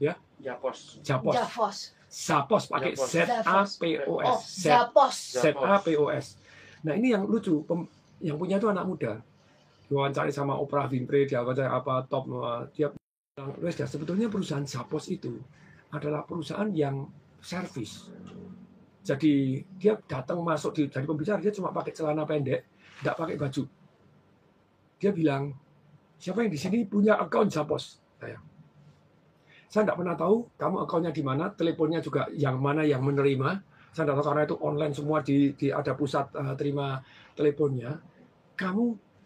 [0.00, 0.78] Eh, Japos.
[1.00, 1.34] Japos.
[1.34, 1.78] Javos.
[2.14, 2.94] Zapos pakai.
[2.94, 4.62] Z A P O Oh, S.
[4.62, 5.16] Z Zapos.
[5.34, 6.38] Z A P O S.
[6.86, 7.90] Nah, ini yang lucu, pem-
[8.22, 9.18] yang punya itu anak muda.
[9.90, 15.10] Diwawancari sama Oprah Winfrey, dia apa top uh, dia bilang, "Wes, dah, sebetulnya perusahaan Zapos
[15.10, 15.42] itu
[15.90, 17.10] adalah perusahaan yang
[17.42, 18.08] servis.
[19.04, 22.64] Jadi dia datang masuk di dari pembicara dia cuma pakai celana pendek,
[23.02, 23.62] tidak pakai baju.
[24.96, 25.52] Dia bilang,
[26.16, 28.00] siapa yang di sini punya akun Zapos?
[28.16, 28.40] Saya.
[29.74, 33.58] Saya tidak pernah tahu kamu akunnya di mana, teleponnya juga yang mana yang menerima.
[33.90, 37.02] Saya tidak tahu karena itu online semua di, di ada pusat eh, terima
[37.34, 37.98] teleponnya.
[38.54, 38.84] Kamu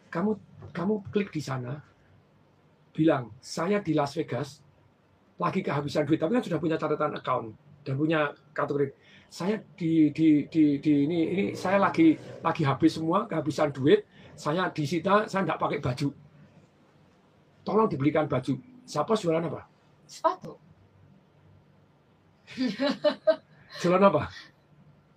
[0.08, 0.30] kamu
[0.72, 1.76] kamu klik di sana,
[2.96, 4.64] bilang saya di Las Vegas
[5.36, 7.52] lagi kehabisan duit, tapi kan sudah punya catatan account
[7.84, 8.96] dan punya kategori.
[9.28, 14.08] Saya di di di, di ini ini saya lagi lagi habis semua kehabisan duit.
[14.32, 16.08] Saya disita, saya tidak pakai baju.
[17.68, 18.56] Tolong dibelikan baju.
[18.88, 19.76] Siapa jualan apa?
[20.08, 20.56] Sepatu.
[23.84, 24.32] Jualan apa?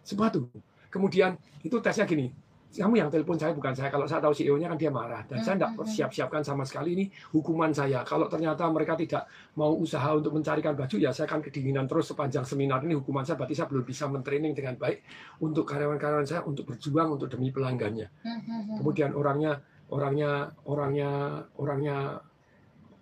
[0.04, 0.52] Sepatu.
[0.92, 2.28] Kemudian itu tesnya gini,
[2.72, 3.92] kamu yang telepon saya bukan saya.
[3.92, 5.96] Kalau saya tahu CEO-nya kan dia marah dan saya tidak Hmm, hmm, hmm.
[5.96, 8.04] siap-siapkan sama sekali ini hukuman saya.
[8.08, 9.28] Kalau ternyata mereka tidak
[9.60, 13.36] mau usaha untuk mencarikan baju, ya saya akan kedinginan terus sepanjang seminar ini hukuman saya.
[13.36, 15.04] Berarti saya belum bisa mentraining dengan baik
[15.44, 18.08] untuk karyawan-karyawan saya untuk berjuang untuk demi pelanggannya.
[18.24, 18.80] Hmm.
[18.80, 19.60] Kemudian orangnya,
[19.92, 21.12] orangnya, orangnya,
[21.60, 21.98] orangnya,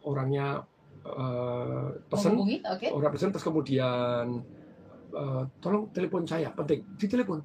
[0.02, 0.46] orangnya
[1.02, 2.88] eh, Menghubungi, oke.
[2.92, 4.26] orang pesen terus kemudian
[5.10, 6.52] eh, tolong telepon saya.
[6.52, 6.86] Penting.
[6.96, 7.40] Ditelepon.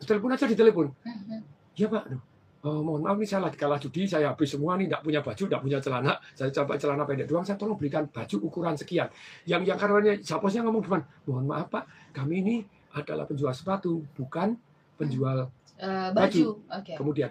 [0.00, 1.38] Telepon aja di telepon Mhm.
[1.74, 2.02] ya pak.
[2.04, 2.20] Aduh,
[2.64, 5.42] oh, mohon maaf nih saya lagi kalah judi saya habis semua nih tidak punya baju
[5.44, 6.12] tidak punya celana.
[6.32, 9.08] Saya coba celana pendek doang saya tolong berikan baju ukuran sekian.
[9.44, 11.84] Yang yang karyawannya saposnya ngomong depan mohon maaf pak.
[12.12, 12.56] Kami ini
[12.92, 14.56] adalah penjual sepatu bukan
[14.94, 16.14] penjual Eh, baju.
[16.14, 16.44] Baju.
[16.70, 16.94] Oke.
[16.94, 17.30] kemudian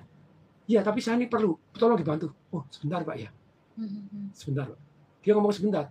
[0.66, 1.56] ya tapi saya ini perlu.
[1.74, 2.30] Tolong dibantu.
[2.52, 3.30] Oh sebentar pak ya.
[3.74, 4.32] Mhm.
[4.32, 4.80] sebentar pak
[5.24, 5.88] dia ngomong sebentar.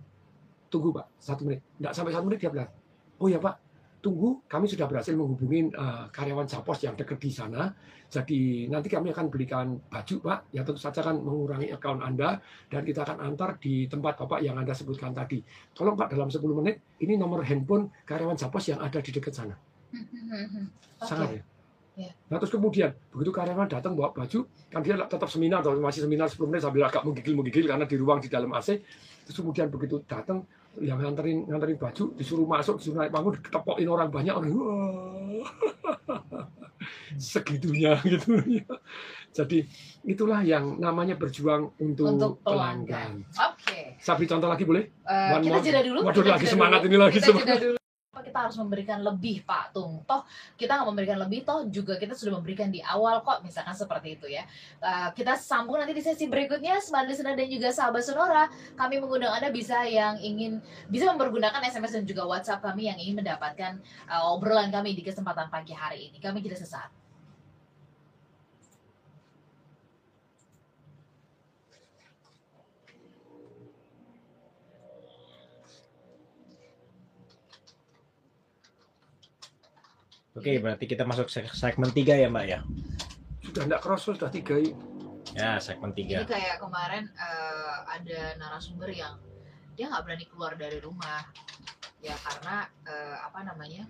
[0.69, 1.09] Tunggu pak.
[1.17, 1.65] Satu menit.
[1.81, 2.69] Tidak sampai satu menit dia bilang
[3.17, 3.57] oh ya pak.
[4.03, 7.73] Tunggu kami sudah berhasil menghubungi eh, karyawan Sapos yang dekat di sana.
[8.13, 10.39] Jadi nanti kami akan belikan baju pak.
[10.53, 12.37] Ya tentu saja akan mengurangi account anda
[12.69, 15.41] dan kita akan antar di tempat bapak yang anda sebutkan tadi.
[15.73, 19.55] Tolong pak dalam 10 menit ini nomor handphone karyawan Sapos yang ada di dekat sana.
[19.93, 20.65] Mhm.
[20.99, 21.05] Oke.
[21.05, 21.52] sangat
[21.93, 22.09] ya.
[22.09, 22.11] Iya.
[22.29, 26.25] Nah terus kemudian begitu karyawan datang bawa baju, kan dia tetap seminar atau masih seminar
[26.25, 28.81] 10 menit sambil agak menggigil-menggigil karena di ruang di dalam AC.
[29.23, 30.41] Terus kemudian begitu datang
[30.81, 35.45] yang nganterin nganterin baju disuruh masuk disuruh naik panggung diketepokin orang banyak orang wah
[37.21, 38.65] segitunya gitu ya.
[39.33, 39.65] Jadi
[40.05, 43.21] itulah yang namanya berjuang untuk, Untuk pelanggan.
[43.25, 43.53] pelanggan.
[43.53, 43.97] Oke.
[44.01, 44.83] Saya beri contoh lagi boleh?
[45.05, 45.99] Eh, One kita jeda dulu.
[46.05, 46.89] Waduh kita lagi semangat dulu.
[46.89, 47.81] ini lagi kita semangat.
[48.23, 50.01] Kita harus memberikan lebih Pak Tung.
[50.07, 50.23] Toh
[50.55, 54.27] kita nggak memberikan lebih, toh juga kita sudah memberikan di awal kok, misalkan seperti itu
[54.31, 54.47] ya.
[54.79, 58.47] Eh, kita sambung nanti di sesi berikutnya, Smart Listener dan juga sahabat Sonora.
[58.79, 63.19] Kami mengundang Anda bisa yang ingin bisa mempergunakan SMS dan juga WhatsApp kami yang ingin
[63.19, 66.17] mendapatkan eh, obrolan kami di kesempatan pagi hari ini.
[66.23, 67.02] Kami tidak sesaat.
[80.33, 82.59] Oke, berarti kita masuk seg- segmen 3 ya, Mbak ya.
[83.45, 84.73] Sudah tidak kerasa sudah tiga ini.
[85.37, 86.29] Ya, segmen Ini 3.
[86.29, 89.17] kayak kemarin eh, ada narasumber yang
[89.73, 91.21] dia nggak berani keluar dari rumah.
[92.01, 93.85] Ya karena eh, apa namanya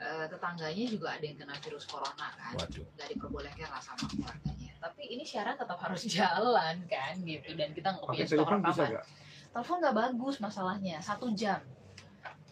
[0.00, 2.56] eh, tetangganya juga ada yang kena virus corona kan?
[2.56, 2.84] Waduh.
[2.96, 4.72] nggak diperbolehkan lah sama keluarganya.
[4.80, 7.14] Tapi ini syarat tetap harus jalan kan?
[7.20, 7.52] Gitu.
[7.52, 8.60] Dan kita nggak punya stok rekaman
[9.52, 10.96] telepon nggak bagus masalahnya.
[11.04, 11.60] Satu jam.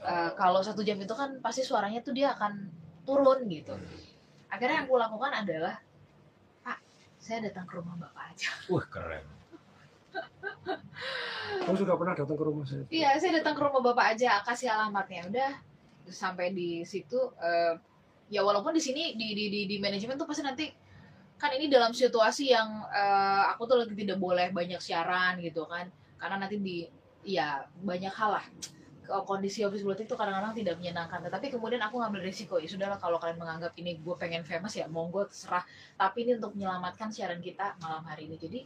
[0.04, 2.68] Eh, kalau satu jam itu kan pasti suaranya tuh dia akan
[3.08, 3.72] turun gitu
[4.52, 5.80] akhirnya yang aku lakukan adalah
[6.60, 6.78] pak
[7.16, 9.24] saya datang ke rumah bapak aja Wah, keren.
[11.64, 12.84] Kamu sudah pernah datang ke rumah saya?
[12.92, 15.28] Iya, saya datang ke rumah bapak aja, kasih alamatnya.
[15.28, 15.52] Udah
[16.08, 17.16] sampai di situ.
[17.40, 17.76] eh,
[18.28, 20.68] ya walaupun di sini di di di, di manajemen tuh pasti nanti
[21.40, 25.88] kan ini dalam situasi yang eh, aku tuh lagi tidak boleh banyak siaran gitu kan,
[26.20, 26.84] karena nanti di
[27.24, 28.46] ya banyak hal lah
[29.08, 33.16] kondisi office bulletin itu kadang-kadang tidak menyenangkan tetapi kemudian aku ngambil risiko ya sudahlah kalau
[33.16, 35.64] kalian menganggap ini gue pengen famous ya monggo terserah
[35.96, 38.60] tapi ini untuk menyelamatkan siaran kita malam hari ini jadi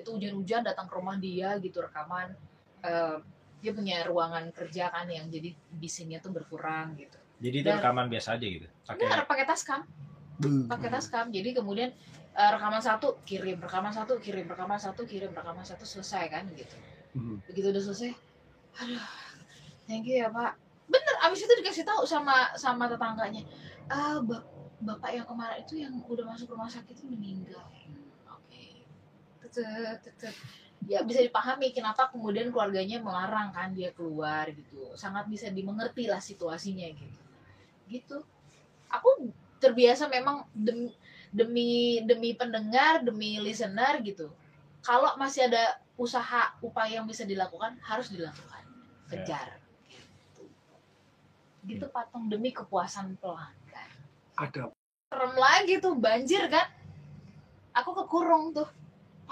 [0.00, 2.32] itu hujan-hujan datang ke rumah dia gitu rekaman
[2.82, 3.20] eh,
[3.62, 7.14] dia punya ruangan kerja kan yang jadi bisingnya tuh berkurang gitu.
[7.38, 8.66] Jadi itu Dan- rekaman biasa aja gitu.
[8.82, 9.80] Pakai Enggak, pakai taskam,
[10.66, 11.26] pakai taskam.
[11.30, 11.94] Jadi kemudian
[12.34, 16.74] eh, rekaman satu kirim, rekaman satu kirim, rekaman satu kirim, rekaman satu selesai kan gitu.
[17.14, 17.38] Hmm.
[17.46, 18.10] Begitu udah selesai,
[18.82, 18.98] aduh,
[19.86, 20.56] thank you ya pak.
[20.90, 23.42] Bener, abis itu dikasih tahu sama sama tetangganya,
[23.88, 24.44] ah bap-
[24.82, 27.62] bapak yang kemarin itu yang udah masuk rumah sakit itu meninggal.
[28.28, 28.84] Oke,
[29.40, 30.34] Tetet, tetet.
[30.90, 34.90] ya bisa dipahami kenapa kemudian keluarganya melarang kan dia keluar gitu.
[34.98, 37.18] Sangat bisa dimengerti lah situasinya gitu.
[37.86, 38.16] Gitu.
[38.90, 39.30] Aku
[39.62, 40.90] terbiasa memang demi
[41.32, 44.28] demi demi pendengar demi listener gitu.
[44.82, 48.66] Kalau masih ada usaha upaya yang bisa dilakukan harus dilakukan.
[49.06, 49.54] Kejar.
[49.54, 49.61] gitu
[51.62, 53.88] gitu patung demi kepuasan pelanggan.
[54.34, 54.70] Ada.
[55.12, 56.66] Serem lagi tuh banjir kan?
[57.76, 58.68] Aku kekurung tuh.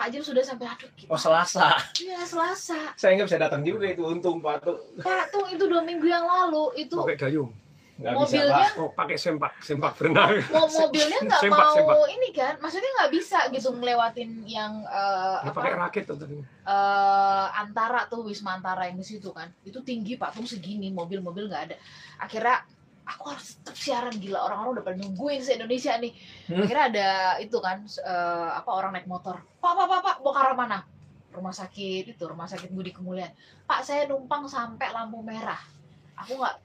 [0.01, 1.77] Pak Jim sudah sampai aduh kita Oh, Selasa.
[2.01, 2.97] Iya Selasa.
[2.97, 4.79] Saya nggak bisa datang juga itu untung Pak tuh.
[5.05, 7.53] Pak tuh itu dua minggu yang lalu itu pakai dayung.
[8.01, 8.81] Nggak bisa, mobilnya Pak.
[8.81, 10.33] Oh, pakai sempak, sempak berenang.
[10.49, 12.09] mau mobilnya nggak Sempak, mau sempak.
[12.11, 15.05] ini kan maksudnya nggak bisa gitu ngelewatin yang Ya,
[15.43, 16.35] apa pakai rakit tuh tadi.
[16.35, 21.45] eh, antara tuh wisma antara yang di situ kan itu tinggi pak tuh segini mobil-mobil
[21.47, 21.77] nggak ada
[22.17, 22.65] akhirnya
[23.03, 26.13] aku harus tetap siaran gila orang-orang udah pada nungguin se Indonesia nih
[26.47, 26.63] Hmm.
[26.63, 27.09] akhirnya ada
[27.39, 30.79] itu kan eh, apa orang naik motor pak pak pak pak mau ke arah mana
[31.31, 33.31] rumah sakit itu rumah sakit Budi Kemuliaan
[33.63, 35.61] pak saya numpang sampai lampu merah
[36.17, 36.57] aku nggak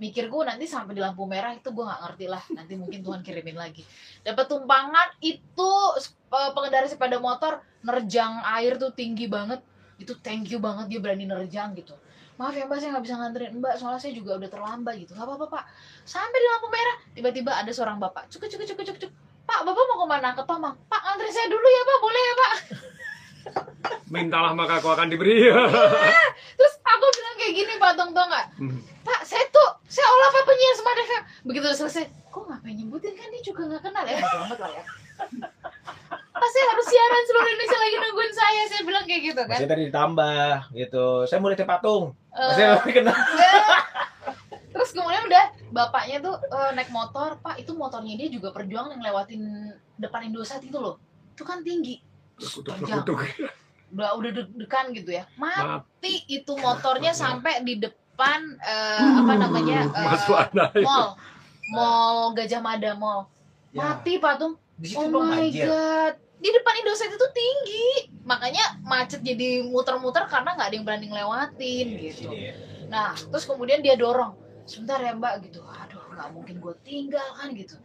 [0.00, 2.42] mikir gue nanti sampai di lampu merah itu gue nggak ngerti lah.
[2.56, 3.84] Nanti mungkin Tuhan kirimin lagi.
[4.24, 9.60] Dapat tumpangan itu eh, pengendara sepeda motor nerjang air tuh tinggi banget.
[10.00, 11.92] Itu thank you banget dia berani nerjang gitu.
[12.40, 15.12] Maaf ya mbak saya nggak bisa nganterin mbak soalnya saya juga udah terlambat gitu.
[15.12, 15.64] Nggak apa-apa pak.
[16.08, 18.32] Sampai di lampu merah tiba-tiba ada seorang bapak.
[18.32, 19.12] Cuk cuk cuk cuk cuk.
[19.44, 20.28] Pak bapak mau ke mana?
[20.32, 20.72] Ke Tomang.
[20.88, 21.98] Pak nganterin saya dulu ya pak.
[22.00, 22.52] Boleh ya pak?
[24.08, 25.52] Mintalah maka kau akan diberi.
[26.58, 27.92] terus aku bilang kayak gini pak.
[28.00, 28.46] Tong tau nggak?
[28.56, 28.80] Hmm.
[29.04, 30.79] pak saya tuh saya olah pak penyiar Smart
[31.40, 34.82] Begitu udah selesai kok ngapain nyebutin kan dia juga nggak kenal ya amat lah ya
[36.30, 39.82] pasti harus siaran seluruh Indonesia lagi nungguin saya saya bilang kayak gitu kan Masih tadi
[39.92, 41.06] ditambah gitu.
[41.28, 42.04] Saya mau lihat patung.
[42.32, 43.16] Eh, Masih lebih kenal.
[44.70, 49.02] terus kemudian udah bapaknya tuh eh, naik motor pak itu motornya dia juga perjuangan yang
[49.02, 49.42] lewatin
[49.98, 50.96] depan Indosat itu loh
[51.34, 52.00] itu kan tinggi
[52.40, 53.04] Panjang.
[53.04, 53.18] Kutuk-kutuk.
[53.90, 55.60] udah udah deg-degan gitu ya Mati.
[55.66, 57.76] mati itu motornya sampai di
[58.20, 59.78] depan eh, apa namanya
[60.28, 60.64] Wana.
[60.84, 61.08] mall.
[61.72, 63.32] Mall Gajah Mada mall.
[63.72, 63.96] Ya.
[63.96, 65.64] mati patung Di situ oh my banjir.
[65.64, 66.14] god.
[66.40, 67.88] Di depan Indosat itu tinggi.
[68.28, 72.28] Makanya macet jadi muter-muter karena nggak ada yang berani ngelewatin gitu.
[72.28, 72.52] Sini ya.
[72.92, 74.36] nah terus kemudian dia dorong.
[74.68, 75.64] Sebentar ya mbak gitu.
[75.64, 77.80] Aduh nggak mungkin gue tinggal kan gitu.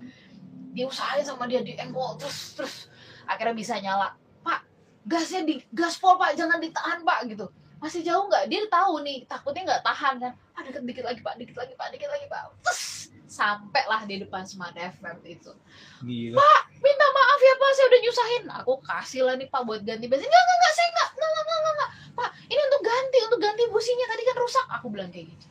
[0.75, 2.75] Dia usahain sama dia di engkol terus terus.
[3.23, 4.19] Akhirnya bisa nyala.
[4.43, 4.67] Pak
[5.07, 6.35] gasnya di gaspol pak.
[6.35, 7.47] Jangan ditahan pak gitu
[7.85, 8.49] masih jauh nggak?
[8.49, 10.33] Dia tahu nih takutnya nggak tahan kan.
[10.57, 12.41] Ah deket dikit lagi pak dikit lagi pak dikit lagi pak.
[12.65, 12.81] Terus
[13.29, 15.53] sampai lah di depan Smart FM itu.
[16.01, 16.41] Gila.
[16.81, 18.43] minta maaf ya pak saya udah nyusahin.
[18.65, 21.57] Aku kasih lah nih pak buat ganti bensin enggak enggak enggak saya enggak enggak enggak,
[21.61, 21.89] enggak.
[22.17, 24.05] pak ini untuk ganti untuk ganti businya.
[24.09, 24.65] Tadi kan rusak.
[24.81, 25.45] Aku bilang kayak gitu.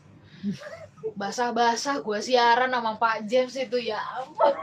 [1.20, 4.58] Basah-basah gue siaran sama Pak James itu ya ampun.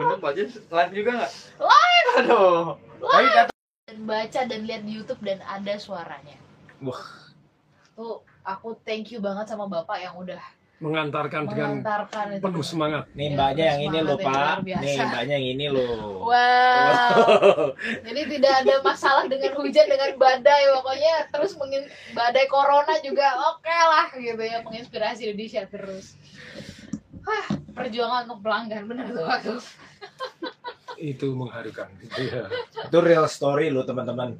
[0.00, 1.32] Bener Pak James live juga nggak?
[1.60, 2.08] Live!
[2.24, 2.64] Aduh.
[3.02, 3.52] Kata
[3.90, 6.38] dan baca dan lihat di YouTube dan ada suaranya
[6.82, 7.02] Wah.
[7.92, 10.40] tuh aku thank you banget sama bapak yang udah
[10.82, 13.06] Mengantarkan dengan mengantarkan itu penuh semangat.
[13.14, 14.66] nih Ya, mbaknya yang ini loh, Pak.
[14.66, 16.26] Nih mbaknya yang ini loh.
[16.26, 17.70] Wow.
[18.10, 21.86] Jadi tidak ada masalah dengan hujan dengan badai pokoknya terus mengin
[22.18, 26.18] badai corona juga oke lah gitu ya menginspirasi Indonesia terus.
[27.22, 27.46] Hah,
[27.78, 29.54] perjuangan untuk pelanggan bener tuh aku.
[31.02, 31.90] Itu mengharukan.
[32.14, 32.46] Iya.
[32.86, 34.38] Itu real story loh, teman-teman.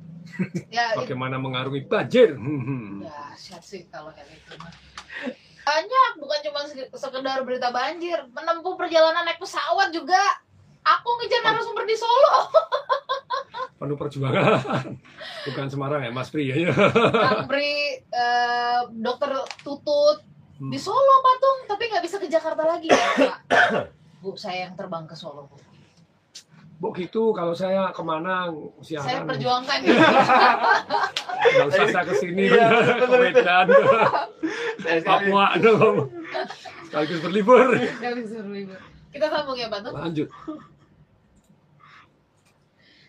[0.71, 2.39] Ya, itu, Bagaimana mengarungi banjir.
[2.39, 3.03] Hmm.
[3.03, 4.71] ya syat sih kalau kayak gitu mah.
[5.63, 6.61] Banyak, bukan cuma
[6.95, 10.23] sekedar berita banjir, menempuh perjalanan naik pesawat juga.
[10.83, 12.51] Aku ngejar narasumber di Solo.
[13.79, 14.99] Penuh perjuangan.
[15.47, 16.71] Bukan Semarang ya, Mas Pri ya.
[17.15, 19.31] Kang Pri, eh, dokter
[19.63, 20.27] Tutut,
[20.71, 23.37] di Solo patung tapi nggak bisa ke Jakarta lagi ya Pak
[24.23, 25.59] Bu saya yang terbang ke Solo Bu
[26.83, 28.51] Bu gitu kalau saya ke mana
[28.83, 29.31] saya siaran.
[29.31, 29.95] perjuangkan ya
[31.53, 32.67] Nggak usah saya ke sini Iya,
[32.99, 33.19] ke betul.
[33.23, 33.67] Medan,
[34.83, 34.99] Saya.
[35.01, 35.45] Papua,
[37.23, 37.71] berlibur.
[37.79, 38.79] nggak bisa berlibur
[39.13, 39.93] kita sambung ya Pak Tut.
[39.95, 40.29] Lanjut.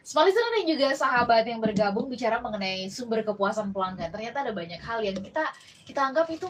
[0.04, 4.78] Small listener dan juga sahabat yang bergabung bicara mengenai sumber kepuasan pelanggan ternyata ada banyak
[4.78, 5.48] hal yang kita
[5.88, 6.46] kita anggap itu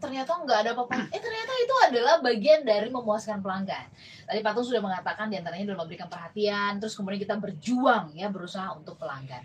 [0.00, 3.86] ternyata nggak ada apa-apa eh ternyata itu adalah bagian dari memuaskan pelanggan
[4.24, 8.72] tadi Patung sudah mengatakan di antaranya adalah memberikan perhatian terus kemudian kita berjuang ya berusaha
[8.72, 9.44] untuk pelanggan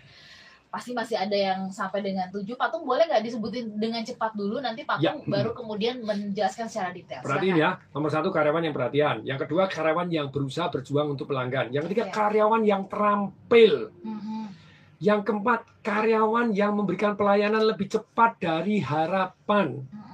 [0.66, 4.84] pasti masih ada yang sampai dengan tujuh Patung boleh nggak disebutin dengan cepat dulu nanti
[4.84, 5.24] Patung Ya.
[5.24, 9.16] baru kemudian menjelaskan secara detail Perhatiin ya, nomor satu karyawan yang perhatian.
[9.24, 11.70] Yang kedua karyawan yang berusaha berjuang untuk pelanggan.
[11.72, 12.14] Yang ketiga Oke.
[12.18, 13.88] karyawan yang terampil.
[14.04, 14.52] Mhm.
[15.00, 19.80] Yang keempat karyawan yang memberikan pelayanan lebih cepat dari harapan.
[19.80, 19.96] Mhm.
[19.96, 20.05] Mhm.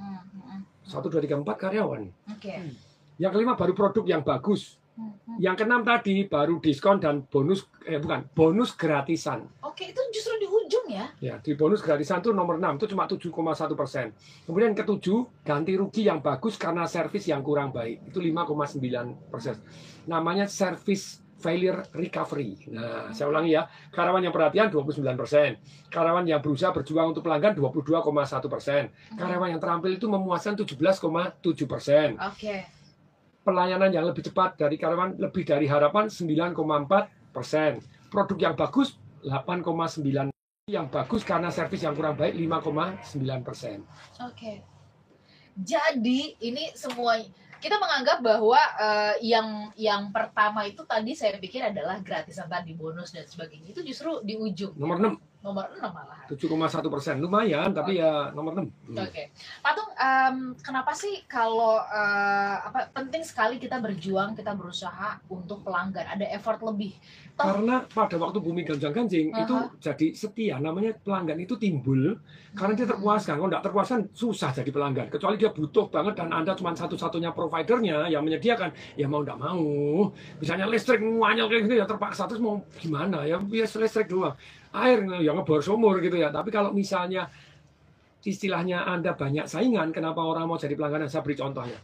[0.83, 2.11] Satu, dua, tiga, empat karyawan.
[2.29, 2.53] oke
[3.17, 4.75] Yang kelima baru produk yang bagus.
[4.93, 5.41] Mhm.
[5.41, 9.49] Yang keenam tadi baru diskon dan bonus eh bukan bonus gratisan.
[9.65, 13.09] oke itu justru di ujung ya Ya, di bonus gratisan itu nomor 6 itu cuma
[13.09, 14.13] 7,1 persen.
[14.45, 19.57] Kemudian ketujuh ganti rugi yang bagus karena servis yang kurang baik itu 5,9 persen.
[20.05, 22.55] Namanya service failure recovery.
[22.71, 25.59] Nah, saya ulangi ya, karyawan yang perhatian 29 persen,
[25.91, 28.87] karyawan yang berusaha berjuang untuk pelanggan 22,1 persen,
[29.19, 32.55] karyawan yang terampil itu memuaskan 17,7 persen, oke.
[33.43, 36.55] Pelayanan yang lebih cepat dari karyawan lebih dari harapan 9,4
[37.35, 38.95] persen, produk yang bagus
[39.27, 40.31] 8,9
[40.71, 43.83] yang bagus karena servis yang kurang baik 5,9 persen.
[44.23, 44.63] Oke.
[45.59, 47.19] Jadi ini semua
[47.63, 53.15] kita menganggap bahwa eh, yang yang pertama itu tadi saya pikir adalah gratisan tadi bonus
[53.15, 53.71] dan sebagainya.
[53.71, 54.75] Itu justru di ujung.
[54.75, 56.25] Nomor 6, nomor 6 malahan.
[56.31, 57.15] 7,1 persen.
[57.19, 58.95] Lumayan, tapi ya nomor 6.
[58.95, 65.67] Oke, Patung, em, kenapa sih kalau eh, apa penting sekali kita berjuang, kita berusaha untuk
[65.67, 66.95] pelanggan, ada effort lebih.
[67.33, 69.73] Toh, Karena pada waktu bumi ganjang-ganjing itu Aha.
[69.81, 70.61] jadi setia.
[70.61, 72.21] Namanya pelanggan itu timbul
[72.53, 73.41] karena dia terpuaskan.
[73.41, 75.09] Kalau tidak terpuaskan susah jadi pelanggan.
[75.09, 78.69] Kecuali dia butuh banget dan Anda cuma satu-satunya providernya yang menyediakan.
[78.93, 80.13] Ya mau tidak mau.
[80.37, 82.29] Misalnya listrik nganyel kayak gitu ya terpaksa.
[82.29, 83.41] Terus mau gimana ya?
[83.41, 84.37] Bias listrik doang.
[84.73, 86.33] Air yang ngebor sumur gitu ya.
[86.33, 87.29] Tapi kalau misalnya
[88.23, 91.05] istilahnya Anda banyak saingan, kenapa orang mau jadi pelanggan?
[91.05, 91.77] Saya beri contohnya.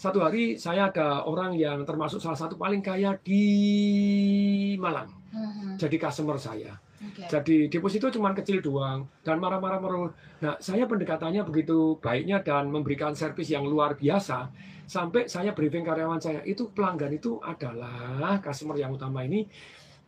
[0.00, 3.44] Satu hari saya ada orang yang termasuk salah satu paling kaya di
[4.80, 5.76] Malang Mhm.
[5.78, 6.74] jadi customer saya.
[7.00, 7.24] Oke.
[7.28, 10.12] Jadi deposito cuma kecil doang dan marah-marah merus.
[10.40, 14.52] Nah, saya pendekatannya begitu baiknya dan memberikan servis yang luar biasa
[14.84, 19.46] sampai saya briefing karyawan saya itu pelanggan itu adalah customer yang utama ini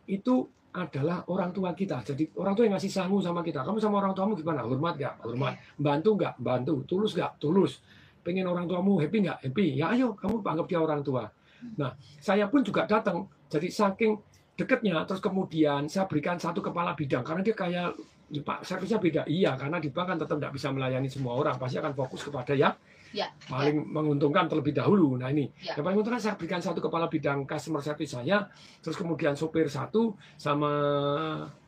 [0.05, 2.01] itu adalah orang tua kita.
[2.01, 3.61] Jadi orang tua yang ngasih sangu sama kita.
[3.61, 4.65] Kamu sama orang tuamu gimana?
[4.65, 5.15] Hormat nggak?
[5.21, 5.53] Hormat.
[5.77, 6.33] Bantu nggak?
[6.41, 6.73] Bantu.
[6.89, 7.37] Tulus nggak?
[7.37, 7.77] Tulus.
[8.25, 9.37] Pengen orang tuamu happy nggak?
[9.45, 9.77] Happy.
[9.77, 11.29] Ya ayo, kamu anggap dia orang tua.
[11.77, 13.29] Nah, saya pun juga datang.
[13.47, 14.17] Jadi saking
[14.57, 17.97] dekatnya, terus kemudian saya berikan satu kepala bidang karena dia kayak
[18.33, 19.21] "Ya, Pak, servisnya beda.
[19.29, 21.57] Iya, karena di bank kan tetap tidak bisa melayani semua orang.
[21.61, 22.73] Pasti akan fokus kepada yang
[23.13, 25.21] Ya, paling menguntungkan terlebih dahulu.
[25.21, 25.77] Nah ini, Ya.
[25.77, 28.49] yang paling menguntungkan saya berikan satu kepala bidang customer service saya,
[28.81, 30.71] terus kemudian sopir satu sama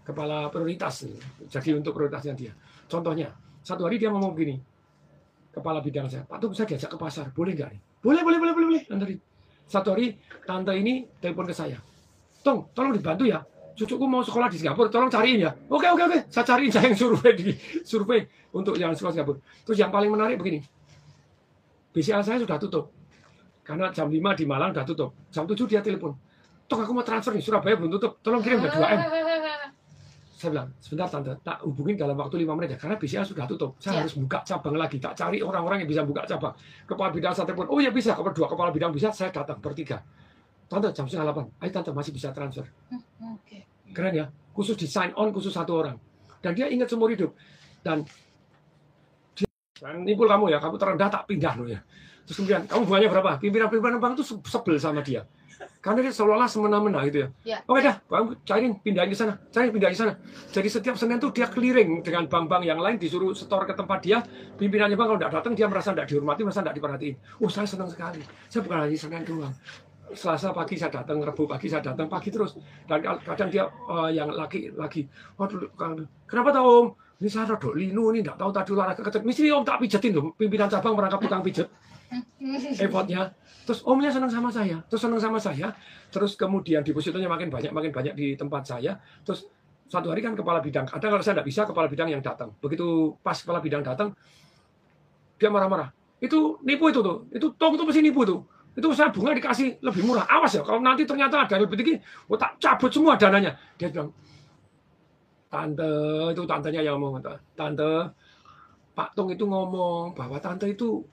[0.02, 1.06] kepala prioritas.
[1.46, 2.54] Jadi untuk prioritasnya dia.
[2.90, 3.30] Contohnya,
[3.62, 4.58] satu hari dia ngomong begini,
[5.54, 7.82] kepala bidang saya, Pak bisa diajak ke pasar, boleh nggak nih?
[8.02, 8.84] Boleh, boleh, boleh, boleh, boleh.
[8.90, 9.16] Nanti
[9.70, 11.78] satu hari tante ini telepon ke saya,
[12.46, 13.42] Tong, tolong dibantu ya.
[13.76, 15.52] Cucuku mau sekolah di Singapura, tolong cariin ya.
[15.68, 16.20] Oke, oke, oke.
[16.30, 17.52] Saya cariin, saya yang survei di
[17.84, 18.22] survei
[18.54, 19.40] untuk yang sekolah Singapura.
[19.66, 20.62] Terus yang paling menarik begini,
[21.96, 22.92] BCA saya sudah tutup.
[23.64, 25.10] Karena jam 5 di Malang sudah tutup.
[25.32, 26.12] Jam 7 dia telepon.
[26.68, 28.20] Tok aku mau transfer nih, Surabaya belum tutup.
[28.20, 29.00] Tolong kirim ke 2M.
[30.36, 32.78] Saya bilang, sebentar tante, tak hubungin dalam waktu 5 menit ya.
[32.78, 33.80] Karena BCA sudah tutup.
[33.80, 34.00] Saya Ya.
[34.04, 35.00] harus buka cabang lagi.
[35.00, 36.52] Tak cari orang-orang yang bisa buka cabang.
[36.84, 37.72] Kepala bidang saya telepon.
[37.72, 38.12] Oh ya bisa.
[38.12, 39.16] Kepala dua kepala bidang bisa.
[39.16, 40.04] Saya datang bertiga.
[40.68, 41.64] Tante jam setengah 8.
[41.64, 42.68] Ayo tante masih bisa transfer.
[43.24, 43.64] Oke.
[43.96, 44.26] Keren ya.
[44.52, 45.96] Khusus di sign on khusus satu orang.
[46.44, 47.32] Dan dia ingat seumur hidup.
[47.80, 48.04] Dan
[49.76, 51.80] dia, dan nimpul kamu ya, kamu terendah tak pindah loh ya.
[52.26, 53.32] Terus kemudian, kamu bunganya berapa?
[53.38, 55.28] Pimpinan-pimpinan bank itu se- sebel sama dia.
[55.80, 57.28] Karena dia seolah-olah semena-mena gitu ya.
[57.46, 57.58] Ya.
[57.70, 59.38] Oke dah, kamu cariin, pindahin ke sana.
[59.54, 60.14] Cariin, pindahin ke sana.
[60.52, 64.20] Jadi setiap Senin tuh dia keliling dengan bank-bank yang lain, disuruh setor ke tempat dia.
[64.58, 67.16] Pimpinannya bank kalau tidak datang, dia merasa tidak dihormati, merasa tidak diperhatiin.
[67.40, 68.20] Oh, saya senang sekali.
[68.50, 69.54] Saya bukan hanya Senin doang.
[70.18, 72.58] Selasa pagi saya datang, Rabu pagi saya datang, pagi terus.
[72.90, 75.08] Dan kadang dia eh, yang laki-laki,
[75.38, 75.70] waduh,
[76.26, 76.88] kenapa tahu om?
[77.16, 79.24] Ini saya rodok linu, ini tidak tahu tadi olahraga kecil.
[79.24, 81.72] Mesti om tak pijetin loh, pimpinan cabang merangkap tukang pijet.
[82.84, 83.32] Effortnya.
[83.66, 85.74] Terus omnya senang sama saya, terus senang sama saya.
[86.12, 89.00] Terus kemudian depositonya makin banyak, makin banyak di tempat saya.
[89.26, 89.48] Terus
[89.90, 92.52] satu hari kan kepala bidang, kadang kalau saya tidak bisa, kepala bidang yang datang.
[92.60, 94.14] Begitu pas kepala bidang datang,
[95.40, 95.90] dia marah-marah.
[96.20, 98.44] Itu nipu itu tuh, itu tong itu pasti nipu tuh.
[98.76, 100.28] Itu saya bunga dikasih lebih murah.
[100.28, 101.96] Awas ya, kalau nanti ternyata ada yang lebih tinggi,
[102.28, 103.56] oh, tak cabut semua dananya.
[103.80, 104.12] Dia bilang,
[105.48, 105.92] tante
[106.34, 107.24] itu tantenya yang ngomong,
[107.56, 107.92] tante
[108.96, 111.04] Pak Tung itu ngomong bahwa tante itu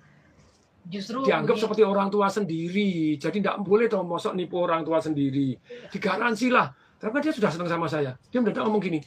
[0.82, 3.14] Justru dianggap seperti orang tua sendiri.
[3.14, 5.54] Jadi tidak boleh dong mosok nipu orang tua sendiri.
[5.94, 6.74] Digaransi lah.
[6.98, 8.18] Karena dia sudah senang sama saya.
[8.34, 8.98] Dia mendadak ngomong gini.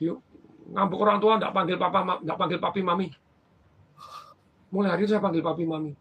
[0.00, 0.24] Yuk,
[0.72, 3.06] ngambek orang tua tidak panggil papa, nggak panggil papi mami.
[4.72, 5.92] Mulai hari itu saya panggil papi mami.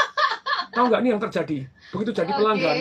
[0.76, 1.58] Tahu nggak ini yang terjadi?
[1.92, 2.76] Begitu jadi pelanggan,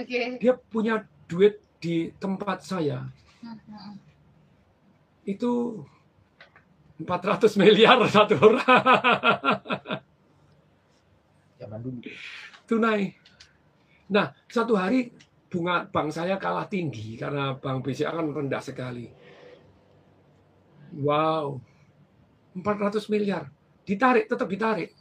[0.00, 0.20] Oke.
[0.40, 3.04] dia punya duit di tempat saya
[3.44, 3.94] Hmm, hmm.
[5.26, 5.82] Itu
[7.02, 8.62] 400 miliar satu orang.
[11.60, 12.00] Zaman dulu.
[12.66, 13.12] tunai.
[14.06, 15.10] Nah, satu hari
[15.50, 19.10] bunga bank saya kalah tinggi karena bank BCA kan rendah sekali.
[20.96, 21.60] Wow,
[22.54, 23.50] 400 miliar.
[23.82, 24.94] Ditarik, tetap ditarik.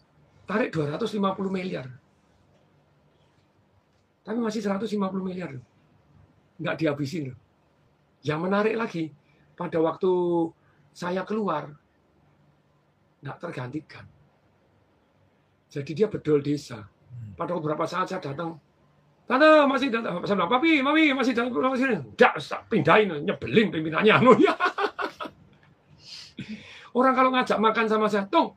[0.46, 1.90] Tarik 250 miliar.
[4.26, 5.54] Tapi masih 150 miliar.
[6.58, 7.34] Nggak dihabisin.
[8.26, 9.14] Yang menarik lagi,
[9.56, 10.12] pada waktu
[10.92, 11.72] saya keluar,
[13.24, 14.06] nggak tergantikan.
[15.72, 16.88] Jadi dia bedol desa
[17.36, 18.60] pada beberapa saat saya datang
[19.26, 22.06] Tante masih datang, saya bilang, papi, mami masih datang, masih datang.
[22.14, 22.34] Enggak,
[22.70, 24.14] pindahin, nyebelin pimpinannya.
[24.22, 24.54] Anu, ya.
[26.98, 28.54] Orang kalau ngajak makan sama saya, Tong,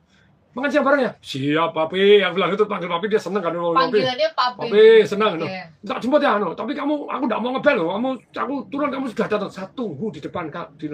[0.59, 1.13] makan siang bareng ya?
[1.23, 2.21] Siap, papi.
[2.21, 3.55] Yang bilang itu panggil papi, dia seneng kan.
[3.55, 4.59] Papi, Panggilannya papi.
[4.67, 5.33] papi senang.
[5.39, 5.47] Oke.
[5.47, 5.87] No.
[5.87, 6.49] Tak jemput ya, no.
[6.59, 7.89] tapi kamu, aku enggak mau ngebel loh.
[7.95, 9.51] Kamu, aku turun, kamu sudah datang.
[9.55, 10.75] Saya tunggu di depan kap.
[10.75, 10.91] Di,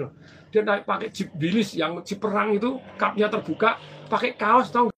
[0.53, 3.75] dia naik pakai jeep bilis yang jeep perang itu, kapnya terbuka,
[4.07, 4.94] pakai kaos, tahu nggak?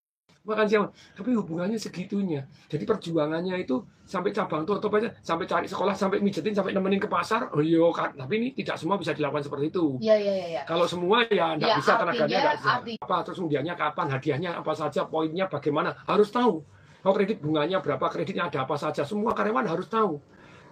[0.48, 0.88] Makan siang.
[1.14, 2.48] Tapi hubungannya segitunya.
[2.72, 7.12] Jadi perjuangannya itu sampai cabang tutup aja, sampai cari sekolah, sampai mijetin, sampai nemenin ke
[7.12, 7.52] pasar.
[7.52, 8.16] Oh iya, kan.
[8.16, 10.00] Tapi ini tidak semua bisa dilakukan seperti itu.
[10.00, 10.62] Iya, iya, iya.
[10.64, 12.70] Kalau semua ya enggak Ya, bisa tenaganya artinya- enggak bisa.
[12.80, 16.64] arti- Apa terus undiannya kapan, hadiahnya apa saja, poinnya bagaimana, harus tahu.
[17.04, 20.18] Kalau kredit bunganya berapa, kreditnya ada apa saja, semua karyawan harus tahu.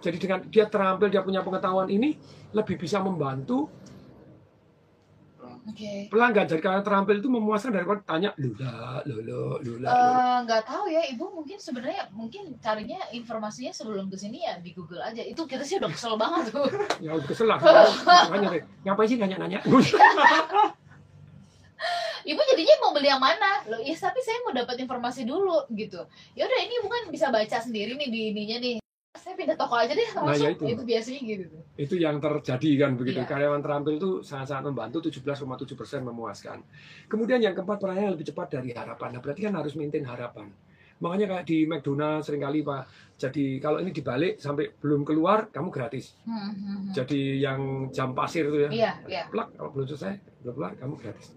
[0.00, 2.16] Jadi dengan dia terampil, dia punya pengetahuan ini
[2.52, 3.68] lebih bisa membantu
[5.66, 6.06] Oke.
[6.08, 6.46] pelanggan.
[6.46, 9.98] Jadi karena terampil itu memuaskan daripada tanya lula, lula, lula,
[10.46, 15.02] nggak tahu ya ibu mungkin sebenarnya mungkin carinya informasinya sebelum ke sini ya di Google
[15.02, 16.70] aja itu kita sih udah kesel banget tuh
[17.04, 17.58] Ya udah kesel lah.
[18.30, 19.60] Makanya deh, ngapain sih nanya-nanya?
[22.26, 26.02] ibu jadinya mau beli yang mana loh iya tapi saya mau dapat informasi dulu gitu
[26.34, 28.76] ya udah ini bukan bisa baca sendiri nih di ininya nih
[29.36, 30.42] pindah toko aja deh Nah, langsung.
[30.42, 30.64] ya itu.
[30.66, 30.82] itu.
[30.82, 31.44] biasanya gitu.
[31.76, 33.20] Itu yang terjadi kan begitu.
[33.20, 33.28] Iya.
[33.28, 36.58] karyawan terampil itu sangat-sangat membantu 17,7 persen memuaskan.
[37.06, 39.08] Kemudian yang keempat pelayanan lebih cepat dari harapan.
[39.14, 40.48] Nah berarti kan harus maintain harapan.
[40.96, 42.88] Makanya kayak di McDonald sering kali pak
[43.20, 46.16] jadi kalau ini dibalik sampai belum keluar kamu gratis.
[46.24, 46.92] Hmm, hmm, hmm.
[46.96, 47.60] jadi yang
[47.92, 48.70] jam pasir itu ya.
[48.72, 49.22] Iya iya.
[49.28, 51.36] Plak kalau belum selesai belum keluar kamu gratis.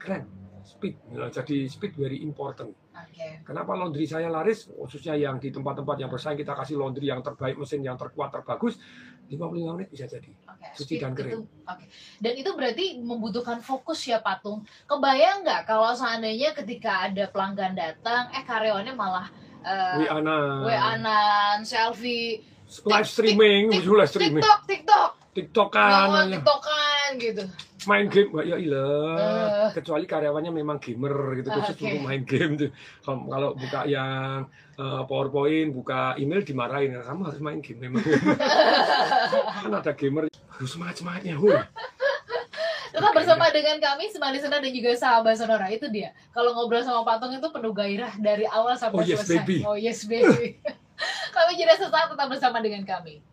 [0.00, 0.24] Keren.
[0.62, 0.94] Speed.
[1.10, 2.70] Nah, jadi speed very important
[3.02, 4.66] oke Kenapa laundry saya laris?
[4.66, 8.78] Khususnya yang di tempat-tempat yang bersaing kita kasih laundry yang terbaik, mesin yang terkuat, terbagus,
[9.26, 9.38] 55
[9.72, 10.30] menit bisa jadi.
[10.44, 11.32] Oke, Cuci dan kering.
[11.34, 11.84] itu- Oke.
[12.18, 14.60] Dan itu berarti membutuhkan fokus ya patung.
[14.84, 19.26] Kebayang nggak kalau seandainya ketika ada pelanggan datang, eh karyawannya malah
[19.62, 21.06] eh, Wiana, WA-an,
[21.62, 22.42] selfie,
[22.84, 27.44] live streaming, tik- live streaming, TikTok, TikTok, tiktokan, oh, TikTokan gitu.
[27.86, 29.16] Main game, Wah, ya ilah.
[29.68, 29.70] Eh.
[29.74, 32.70] Kecuali karyawannya memang gamer gitu, Ah, khusus untuk main game tuh.
[33.04, 38.02] Kalau, buka yang eh, PowerPoint, buka email dimarahin, kamu harus main game memang.
[39.62, 41.54] kan ada gamer, harus semangat semangatnya, huy.
[42.92, 46.12] Tetap bersama dengan kami Semali Sena dan juga sahabat Sonora itu dia.
[46.28, 49.36] Kalau ngobrol sama Patung itu penuh gairah dari awal sampai Oh, yes, selesai.
[49.48, 49.56] baby.
[49.64, 50.60] Oh yes baby.
[51.34, 53.24] kami jeda sesaat tetap bersama dengan kami.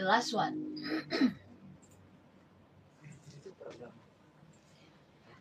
[0.00, 0.56] The last one.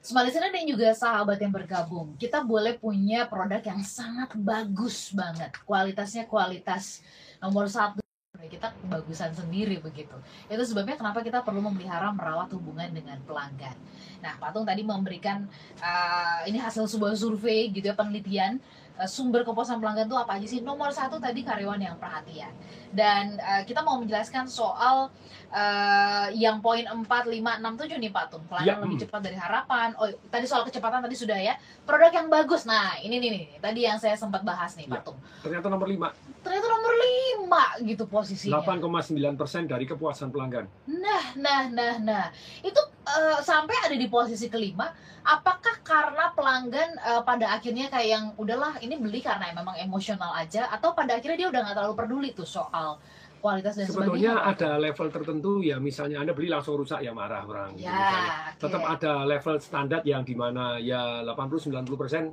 [0.04, 5.56] Semali Sena dan juga sahabat yang bergabung, kita boleh punya produk yang sangat bagus banget.
[5.64, 7.00] Kualitasnya kualitas
[7.40, 8.04] nomor satu.
[8.36, 10.16] Kita kebagusan sendiri begitu.
[10.52, 13.80] Itu sebabnya kenapa kita perlu memelihara merawat hubungan dengan pelanggan.
[14.20, 15.48] Nah, Patung tadi memberikan
[15.80, 18.60] uh, ini hasil sebuah survei gitu ya penelitian
[19.08, 20.60] sumber kepuasan pelanggan itu apa aja sih?
[20.60, 22.52] Nomor satu tadi karyawan yang perhatian.
[22.90, 25.14] Dan uh, kita mau menjelaskan soal
[25.54, 28.44] uh, yang poin 4, 5, 6, 7 nih Patung.
[28.50, 29.04] Pelanggan Ya, lebih hmm.
[29.06, 29.88] cepat dari harapan.
[29.96, 31.54] Oh, tadi soal kecepatan tadi sudah ya.
[31.86, 32.66] Produk yang bagus.
[32.66, 34.98] Nah, ini nih, nih tadi yang saya sempat bahas nih Ya.
[34.98, 35.22] Patung.
[35.46, 38.64] Ternyata nomor 5, Ternyata nomor 5 gitu posisinya.
[38.64, 40.66] 8,9 persen dari kepuasan pelanggan.
[40.88, 42.26] Nah, nah, nah, nah.
[42.64, 44.88] Itu eh, sampai ada di posisi kelima.
[45.20, 50.72] Apakah karena pelanggan eh, pada akhirnya kayak yang udahlah ini beli karena memang emosional aja,
[50.72, 52.98] atau pada akhirnya dia udah nggak terlalu peduli tuh soal
[53.40, 54.52] kualitas dan Sebetulnya sebagainya?
[54.52, 57.72] ada level tertentu ya, misalnya Anda beli langsung rusak ya marah orang.
[57.76, 58.20] gitu misalnya.
[58.20, 58.60] Ya, oke.
[58.68, 62.24] Tetap ada level standar yang di mana ya 80-90 persen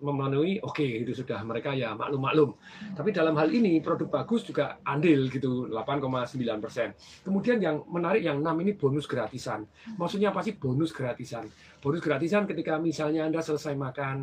[0.00, 2.56] memenuhi oke itu sudah mereka ya maklum-maklum.
[2.96, 6.92] Tapi dalam hal ini produk bagus juga andil gitu 8,9 persen.
[7.22, 9.64] Kemudian yang menarik yang 6 ini bonus gratisan.
[9.94, 11.46] Maksudnya apa sih bonus gratisan?
[11.78, 14.16] Bonus gratisan ketika misalnya Anda selesai makan,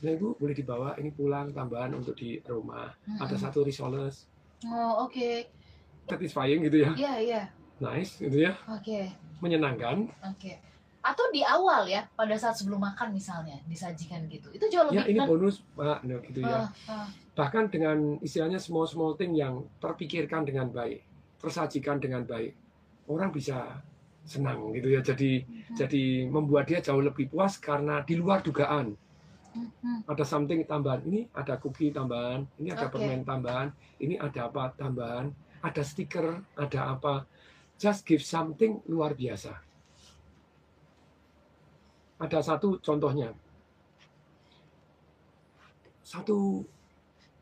[0.00, 2.90] nah ibu boleh dibawa ini pulang tambahan untuk di rumah.
[3.18, 4.26] Ada satu risoles
[4.60, 5.48] Oh, oke.
[6.04, 7.42] satisfying gitu ya, Iya, iya.
[7.80, 9.08] nice gitu ya, Oke.
[9.40, 10.04] menyenangkan.
[10.26, 10.58] Oke.
[11.00, 14.52] Atau di awal ya, pada saat sebelum makan misalnya disajikan gitu.
[14.52, 16.56] Itu jauh Ya lebih ini kan- bonus pak, nah, gitu ya.
[16.60, 17.06] Ah, ah.
[17.32, 21.00] bahkan dengan istilahnya small small thing yang terpikirkan dengan baik,
[21.40, 22.52] tersajikan dengan baik,
[23.08, 23.80] orang bisa
[24.28, 25.00] senang gitu ya.
[25.00, 25.72] Jadi Hmm.
[25.72, 28.92] jadi membuat dia jauh lebih puas karena di luar dugaan.
[29.50, 30.04] Hmm.
[30.04, 33.00] Ada something tambahan, ini ada cookie tambahan, ini ada Oke.
[33.00, 35.32] permen tambahan, ini ada apa tambahan,
[35.64, 37.24] ada stiker, ada apa.
[37.80, 39.56] Just give something luar biasa.
[42.20, 43.32] Ada satu contohnya.
[46.04, 46.64] Satu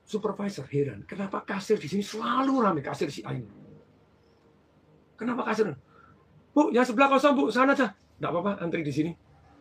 [0.08, 3.48] supervisor heran, kenapa kasir di sini selalu ramai kasir si A ini.
[5.18, 5.74] Kenapa kasir?
[6.54, 7.92] Bu, yang sebelah kosong bu, sana aja.
[8.22, 9.12] Nggak apa-apa, antri di sini.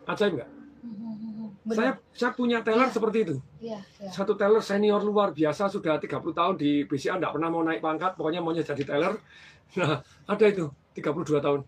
[0.08, 0.50] Ajaib nggak?
[0.50, 1.50] Hmm, hmm, hmm, hmm.
[1.68, 1.76] Benar.
[1.76, 2.96] Saya saya punya teller Iya.
[2.96, 3.36] seperti itu.
[3.60, 4.10] Iya, iya.
[4.14, 8.16] Satu teller senior luar biasa sudah 30 tahun di BCA nggak pernah mau naik pangkat,
[8.16, 9.14] pokoknya maunya jadi teller.
[9.76, 10.00] Nah,
[10.32, 11.60] ada itu 32 tahun.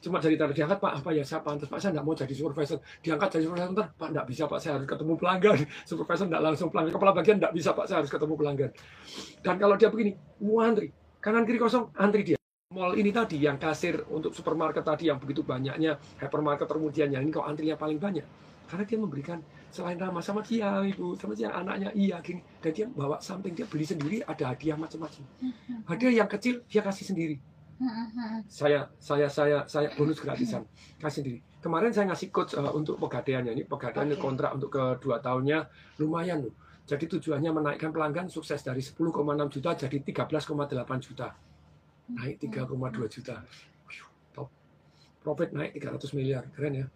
[0.00, 2.80] Cuma jadi teller diangkat, Pak, apa ya saya pantas, Pak, saya nggak mau jadi supervisor.
[3.04, 5.58] Diangkat jadi supervisor, ntar, Pak, nggak bisa, Pak, saya harus ketemu pelanggan.
[5.88, 8.70] Supervisor nggak langsung pelanggan, kepala bagian nggak bisa, Pak, saya harus ketemu pelanggan.
[9.44, 10.88] Dan kalau dia begini, mau antri,
[11.20, 12.38] kanan kiri kosong, antri dia.
[12.70, 17.34] Mall ini tadi yang kasir untuk supermarket tadi yang begitu banyaknya, hypermarket kemudian yang ini
[17.34, 18.24] kok antrinya paling banyak.
[18.70, 19.38] Karena dia memberikan
[19.74, 22.38] selain ramah sama dia, ibu, sama dia anaknya iya gini.
[22.62, 25.26] Dan dia bawa samping dia beli sendiri ada hadiah macam-macam.
[25.90, 27.42] Hadiah yang kecil dia kasih sendiri.
[28.44, 30.68] Saya saya saya saya bonus gratisan
[31.00, 31.38] kasih sendiri.
[31.64, 34.20] Kemarin saya ngasih coach uh, untuk pegadaiannya ini pegadaian Oke.
[34.20, 35.64] kontrak untuk kedua tahunnya
[35.96, 36.54] lumayan loh.
[36.84, 39.16] Jadi tujuannya menaikkan pelanggan sukses dari 10,6
[39.48, 41.28] juta jadi 13,8 juta.
[42.10, 42.68] Naik 3,2
[43.08, 43.36] juta.
[43.88, 44.00] Wih,
[44.36, 44.48] top.
[45.24, 46.44] Profit naik 300 miliar.
[46.52, 46.86] Keren ya.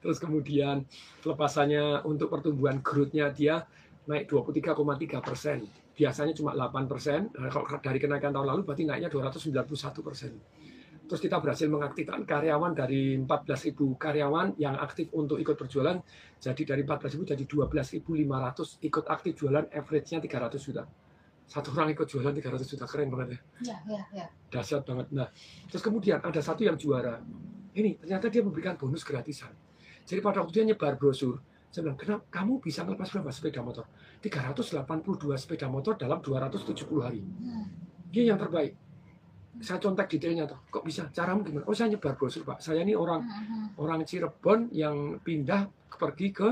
[0.00, 0.84] Terus kemudian
[1.20, 3.64] pelepasannya untuk pertumbuhan growth-nya dia
[4.08, 5.83] naik 23,3 persen.
[5.94, 7.30] Biasanya cuma 8 persen.
[7.38, 10.32] Nah, kalau dari kenaikan tahun lalu berarti naiknya 291 persen.
[11.04, 16.00] Terus kita berhasil mengaktifkan karyawan dari 14.000 karyawan yang aktif untuk ikut berjualan.
[16.40, 20.82] Jadi dari 14.000 jadi 12.500 ikut aktif jualan, average-nya 300 juta.
[21.44, 24.26] Satu orang ikut jualan 300 juta, keren banget ya Ya, ya, ya.
[24.48, 25.12] dahsyat banget.
[25.12, 25.28] Nah,
[25.68, 27.20] terus kemudian ada satu yang juara.
[27.76, 29.52] Ini ternyata dia memberikan bonus gratisan.
[30.08, 31.36] Jadi pada waktu dia nyebar brosur,
[31.74, 33.82] saya bilang, kenapa kamu bisa ngelepas berapa sepeda motor?
[34.22, 36.70] 382 sepeda motor dalam 270
[37.02, 37.18] hari.
[38.14, 38.78] Dia yang terbaik.
[39.58, 40.62] Saya contek detailnya tuh.
[40.70, 41.10] Kok bisa?
[41.10, 41.66] Caramu gimana?
[41.66, 42.62] Oh, saya nyebar brosur, Pak.
[42.62, 45.66] Saya ini orang Hmm, orang Cirebon yang pindah
[45.98, 46.48] pergi ke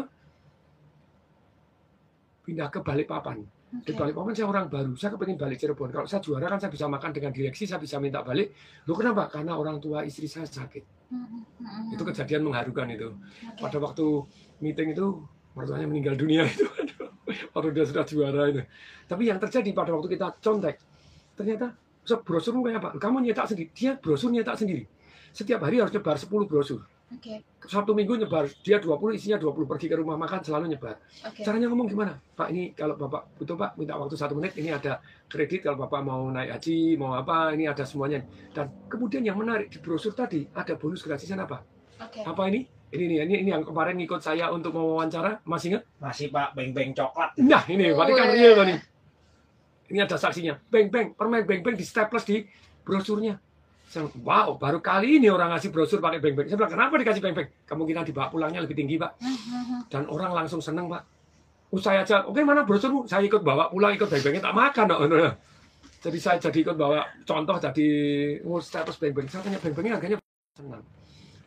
[2.43, 3.39] pindah ke Balikpapan.
[3.79, 3.87] Oke.
[3.87, 5.95] Di Balikpapan saya orang baru, saya kepengen balik Cirebon.
[5.95, 8.51] Kalau saya juara kan saya bisa makan dengan direksi, saya bisa minta balik.
[8.91, 9.31] Loh kenapa?
[9.31, 11.02] Karena orang tua istri saya sakit.
[11.13, 13.13] Hmm, Itu kejadian mengharukan itu.
[13.13, 13.61] Oke.
[13.61, 14.07] Pada waktu
[14.65, 15.07] meeting itu,
[15.53, 16.65] mertuanya meninggal dunia itu.
[17.55, 18.61] Waktu dia sudah juara itu.
[19.07, 20.77] Tapi yang terjadi pada waktu kita contek,
[21.39, 22.91] ternyata "So, brosurmu kayak apa?
[22.99, 23.69] Kamu nyetak sendiri.
[23.73, 24.85] Dia brosur nyetak sendiri.
[25.33, 26.83] Setiap hari harus nyebar 10 brosur.
[27.13, 27.45] Oke.
[27.69, 29.69] Sabtu minggu nyebar, dia 20, isinya 20.
[29.69, 30.97] Pergi ke rumah makan selalu nyebar.
[31.29, 31.45] Oke.
[31.45, 32.19] Caranya ngomong gimana?
[32.35, 34.99] Pak ini kalau Bapak butuh Pak minta waktu satu menit ini ada
[35.29, 38.25] kredit kalau Bapak mau naik haji mau apa ini ada semuanya
[38.57, 41.63] dan kemudian yang menarik di brosur tadi ada bonus gratisan apa?
[42.01, 42.25] Oke.
[42.25, 42.67] Apa ini?
[42.93, 45.83] Ini nih ini, ini yang kemarin ngikut saya untuk mau wawancara masih ingat?
[45.97, 47.33] Masih Pak, beng-beng coklat.
[47.41, 48.61] Nah ini berarti kan real.
[49.89, 50.61] Ini ada saksinya.
[50.69, 52.45] Beng beng permen beng beng di staples di
[52.85, 53.41] brosurnya.
[53.93, 56.49] Saya bilang, wow baru kali ini orang ngasih brosur pakai beng beng.
[56.49, 57.49] Saya bilang kenapa dikasih beng beng?
[57.69, 59.21] Kemungkinan dibawa pulangnya lebih tinggi pak.
[59.21, 59.81] Hmm, hmm, hmm.
[59.93, 61.05] dan orang langsung seneng pak.
[61.77, 63.05] Saya aja, oke mana brosurmu?
[63.05, 65.01] Saya ikut bawa pulang, ikut beng-bengnya tak makan dong.
[66.03, 67.89] Jadi saya jadi ikut bawa contoh jadi
[68.49, 69.29] oh, status beng-beng.
[69.29, 70.17] Saya tanya beng-bengnya harganya
[70.57, 70.85] senang.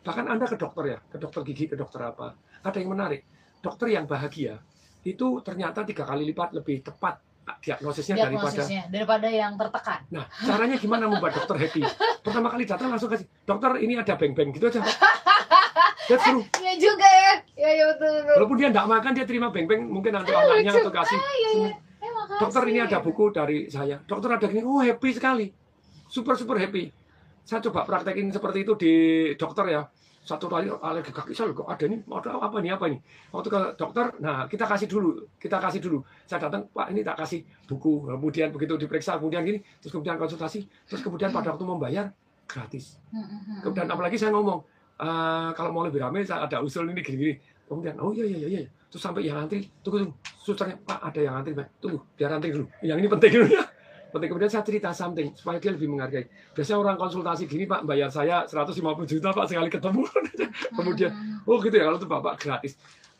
[0.06, 2.30] Bahkan Anda ke dokter ya, ke dokter gigi, ke dokter apa.
[2.62, 3.26] Ada yang menarik.
[3.58, 4.62] Dokter yang bahagia
[5.02, 7.25] itu ternyata tiga kali lipat lebih tepat
[7.62, 10.00] diagnosisnya daripada Diagnosisnya daripada yang tertekan.
[10.10, 11.82] Nah, caranya gimana membuat dokter happy?
[12.22, 14.82] Pertama kali datang langsung kasih, dokter ini ada beng-beng gitu aja.
[16.06, 17.32] Dia suruh, Iya juga ya.
[17.54, 18.34] Iya, iya betul betul.
[18.38, 21.18] Walaupun dia nggak makan, dia terima beng-beng mungkin untuk anaknya atau kasih.
[21.18, 21.70] Ah, iya, iya.
[21.70, 21.74] Eh.
[22.26, 24.02] Dokter ini ada buku dari saya.
[24.02, 25.46] Dokter ada gini, oh happy sekali.
[26.10, 26.90] Super super happy.
[27.46, 28.92] Saya coba praktekin seperti itu di
[29.38, 29.82] dokter ya.
[30.26, 32.98] Satu kali alergi kaki saya kok ada ini, ada apa nih apa ini?
[33.30, 36.02] Waktu ke dokter, nah kita kasih dulu, kita kasih dulu.
[36.26, 38.10] Saya datang, Pak ini tak kasih buku.
[38.10, 42.10] Kemudian begitu diperiksa, kemudian gini, terus kemudian konsultasi, terus kemudian pada waktu membayar
[42.50, 42.98] gratis.
[43.14, 43.58] Hmm, hmm, hmm.
[43.62, 44.66] Kemudian apalagi saya ngomong,
[44.98, 47.38] "Eh, kalau mau lebih ramai saya ada usul ini gini-gini.
[47.70, 48.62] Kemudian, oh iya iya iya, iya.
[48.90, 51.66] Terus sampai yang antri, tunggu tunggu, susternya, Pak ada yang antri, Pak.
[51.78, 52.66] Tunggu, biar antri dulu.
[52.82, 53.62] Yang ini penting dulu ya.
[54.16, 56.24] Penting kemudian saya cerita something supaya dia lebih menghargai.
[56.56, 60.08] Biasanya orang konsultasi gini, Pak, bayar saya 150 juta Pak sekali ketemu.
[60.80, 62.72] kemudian, Hmm, oh gitu ya kalau itu Bapak gratis.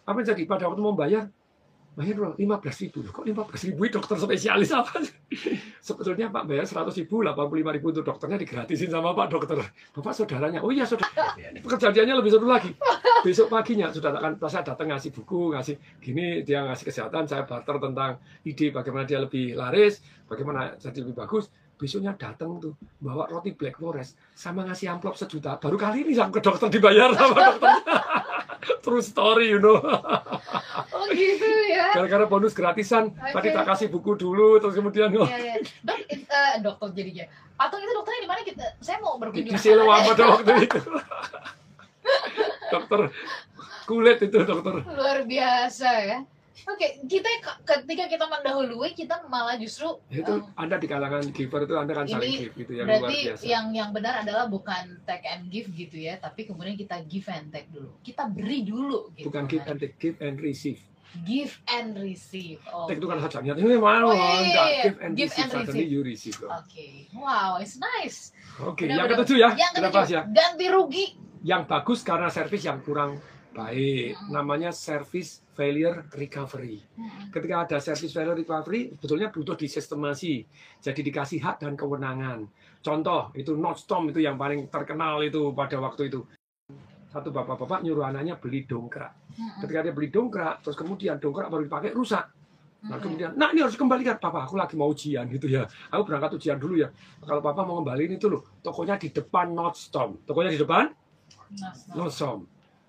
[0.09, 1.29] Apa yang jadi pada waktu mau bayar,
[1.97, 2.37] bayar berapa?
[2.37, 2.99] 15 ribu.
[3.09, 5.01] Kok 15 ribu dokter spesialis apa?
[5.89, 9.57] Sebetulnya Pak bayar 100 ribu, 85 ribu untuk dokternya digratisin sama Pak dokter.
[9.97, 11.33] Bapak saudaranya, oh iya saudara.
[11.57, 12.77] Kejadiannya lebih seru lagi.
[13.25, 17.81] Besok paginya sudah kan saya datang ngasih buku, ngasih gini dia ngasih kesehatan, saya barter
[17.81, 21.49] tentang ide bagaimana dia lebih laris, bagaimana jadi lebih bagus.
[21.77, 25.61] Besoknya datang tuh bawa roti Black Forest sama ngasih amplop sejuta.
[25.61, 27.73] Baru kali ini sampai ke dokter dibayar sama dokter.
[28.85, 29.77] True story, you know.
[30.93, 31.97] Oh gitu ya.
[31.97, 33.57] Gara-gara bonus gratisan, tadi Oke.
[33.57, 35.55] tak kasih buku dulu, terus kemudian oh, Iya, iya.
[35.83, 37.25] Dok, eh, dokter jadinya.
[37.57, 38.65] Patung itu dokternya di mana kita?
[38.85, 39.57] Saya mau berkunjung.
[39.57, 40.05] di sana.
[40.05, 40.81] pada waktu itu.
[42.73, 43.01] dokter
[43.87, 44.75] kulit itu dokter.
[44.85, 46.19] Luar biasa ya.
[46.65, 51.29] Oke, kita ke- ketika kita mendahului kita malah justru Ya, Itu eh, Anda di kalangan
[51.29, 53.43] giver itu Anda kan saling give gitu yang luar berarti biasa.
[53.45, 57.51] yang yang benar adalah bukan take and give gitu ya, tapi kemudian kita give and
[57.51, 57.93] take dulu.
[58.01, 59.29] Kita beri dulu gitu.
[59.29, 60.81] Bukan give and take, give and receive.
[61.19, 62.61] Give and receive.
[62.67, 62.85] Oh.
[62.85, 63.53] Take itu kan hajatnya.
[63.55, 64.83] Ini mau Oh, iya, iya, enggak iya.
[64.83, 65.45] give and Give receive.
[65.47, 65.89] and receive.
[65.89, 66.37] you receive.
[66.43, 66.87] Oke.
[67.15, 68.37] Wow, it's nice.
[68.59, 69.49] Oke, Benar, yang ketujuh ya.
[69.51, 70.23] Yang Kita ketujuh, ya.
[70.27, 71.07] ganti rugi.
[71.43, 73.17] Yang bagus karena servis yang kurang
[73.51, 74.13] baik.
[74.13, 74.29] Mm-mm.
[74.31, 76.85] Namanya service failure recovery.
[77.33, 80.45] ketika ada service failure recovery sebetulnya butuh disistemasi
[80.85, 82.45] jadi dikasih hak dan kewenangan
[82.85, 86.21] contoh itu Nordstrom itu yang paling terkenal itu pada waktu itu
[87.17, 89.09] satu bapak-bapak nyuruh anaknya beli dongkrak.
[89.41, 89.65] Mm-mm.
[89.65, 92.29] Ketika dia beli dongkrak, terus kemudian dongkrak baru dipakai rusak.
[92.87, 93.09] Nah Oke.
[93.09, 95.65] kemudian, nah ini harus kembalikan, papa aku lagi mau ujian gitu ya.
[95.91, 96.93] Aku berangkat ujian dulu ya.
[97.25, 100.23] Kalau papa mau kembaliin itu loh, tokonya di depan Nordstrom.
[100.29, 100.93] Tokonya di depan.
[101.97, 102.45] Nordstrom.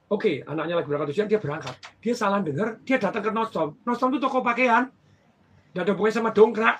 [0.07, 1.75] Oke, anaknya lagi berangkat ujian, dia berangkat.
[1.99, 3.75] Dia salah dengar, dia datang ke Nordstrom.
[3.83, 4.87] Nordstrom itu toko pakaian.
[5.75, 6.79] Dan ada hubungannya sama dongkrak.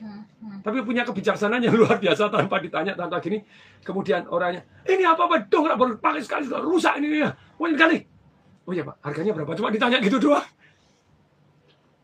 [0.00, 0.58] Hmm, hmm.
[0.64, 3.44] Tapi punya kebijaksanaan yang luar biasa tanpa ditanya, tanpa gini.
[3.84, 7.30] Kemudian orangnya, ini apa apa dongkrak baru pakai sekali, sudah rusak ini ya.
[7.60, 7.98] Oh ini kali.
[8.64, 9.52] Oh iya pak, harganya berapa?
[9.52, 10.44] Cuma ditanya gitu doang.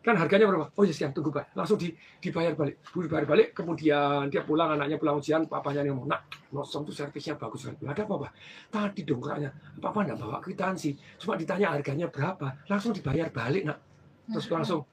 [0.04, 0.68] Kan harganya berapa?
[0.76, 1.56] Oh iya siap, tunggu pak.
[1.56, 1.88] Langsung di,
[2.20, 2.76] dibayar balik.
[2.92, 7.40] Dibayar balik, kemudian dia pulang, anaknya pulang ujian, papanya yang ngomong, nak, Nordstrom tuh servisnya
[7.40, 7.88] bagus sekali.
[7.88, 8.30] Ada apa pak?
[8.68, 9.50] Tadi dongkraknya,
[9.80, 10.92] papa enggak bawa kwitansi.
[11.16, 13.80] Cuma ditanya harganya berapa, langsung dibayar balik nak.
[14.28, 14.84] Terus langsung,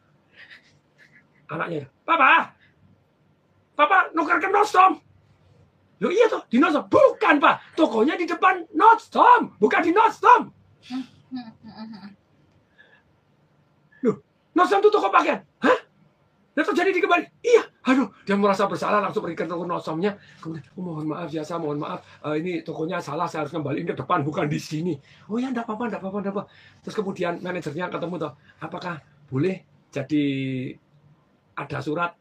[1.51, 2.55] anaknya, papa,
[3.76, 4.95] papa nuker ke Nordstrom.
[5.99, 6.88] Loh iya toh, di Nordstrom.
[6.88, 10.55] Bukan pak, tokonya di depan Nordstrom, bukan di Nordstrom.
[14.56, 15.39] Itu toko pakaian.
[15.62, 15.80] Hah?
[16.52, 17.26] Dan terjadi di kembali.
[17.41, 17.64] Iya.
[17.82, 20.14] Aduh, dia merasa bersalah langsung ke toko Nordstromnya.
[20.43, 22.04] Kemudian, oh, mohon maaf ya, saya mohon maaf.
[22.28, 24.93] Eh, ini tokonya salah, saya harus kembaliin ke depan, bukan di sini.
[25.32, 26.43] Oh ya, enggak apa-apa, enggak apa-apa, enggak apa.
[26.84, 28.95] Terus kemudian manajernya ketemu toh, apakah
[29.32, 30.24] boleh jadi
[31.56, 32.12] ada surat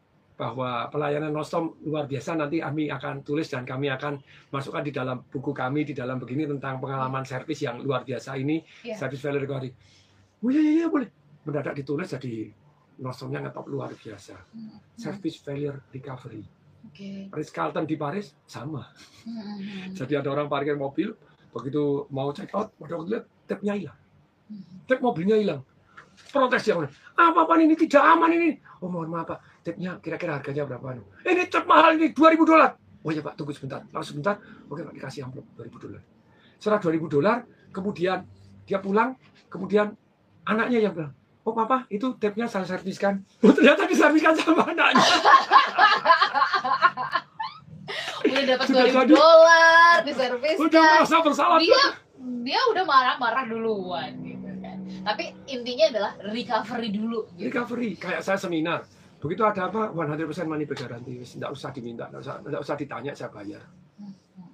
[0.41, 4.17] bahwa pelayanan Nordstrom luar biasa nanti kami akan tulis dan kami akan
[4.49, 8.57] masukkan di dalam buku kami di dalam begini tentang pengalaman servis yang luar biasa ini
[8.81, 8.97] Iya.
[8.97, 9.69] service value recovery.
[10.41, 11.20] Oh iya iya iya boleh.
[11.47, 12.53] Mendadak ditulis jadi
[13.01, 14.37] Nordstromnya ngetop luar biasa.
[14.53, 14.77] Hmm.
[14.93, 16.45] Service failure recovery.
[16.85, 17.29] Oke.
[17.33, 18.85] Ritz Carlton di Paris sama.
[19.25, 19.93] Hmm.
[19.97, 21.13] Jadi ada orang parkir mobil
[21.51, 23.99] begitu mau check out waktu lihat tapnya hilang.
[24.49, 24.85] Hmm.
[24.85, 25.61] Tap mobilnya hilang.
[26.29, 26.77] Protes dia.
[26.77, 28.49] Apa apa ini tidak aman ini?
[28.81, 31.01] Oh mohon maaf pak, tapnya kira-kira harganya berapa?
[31.25, 32.77] Ini tap mahal ini 2000 dolar.
[33.01, 33.81] Oh ya pak, tunggu sebentar.
[33.89, 34.37] Langsung sebentar.
[34.69, 36.01] Oke pak, dikasih amplop 2000 dolar.
[36.61, 37.37] Setelah 2000 dolar,
[37.73, 38.21] kemudian
[38.69, 39.17] dia pulang,
[39.49, 39.97] kemudian
[40.45, 41.13] anaknya yang bilang,
[41.51, 43.19] oh papa itu tapnya saya serviskan.
[43.43, 45.03] Oh ternyata diserviskan sama anaknya.
[48.23, 49.11] Udah dapat 2000 jadi.
[49.11, 50.11] dolar di
[50.55, 51.59] Udah merasa bersalah.
[51.59, 51.83] Dia
[52.47, 54.77] dia udah marah-marah duluan gitu kan.
[55.03, 57.51] Tapi intinya adalah recovery dulu gitu.
[57.51, 58.85] recovery kayak saya seminar
[59.21, 63.13] begitu ada apa 100% money back guarantee nggak usah diminta nggak usah nggak usah ditanya
[63.13, 63.61] saya bayar
[64.01, 64.49] Hmm, hmm.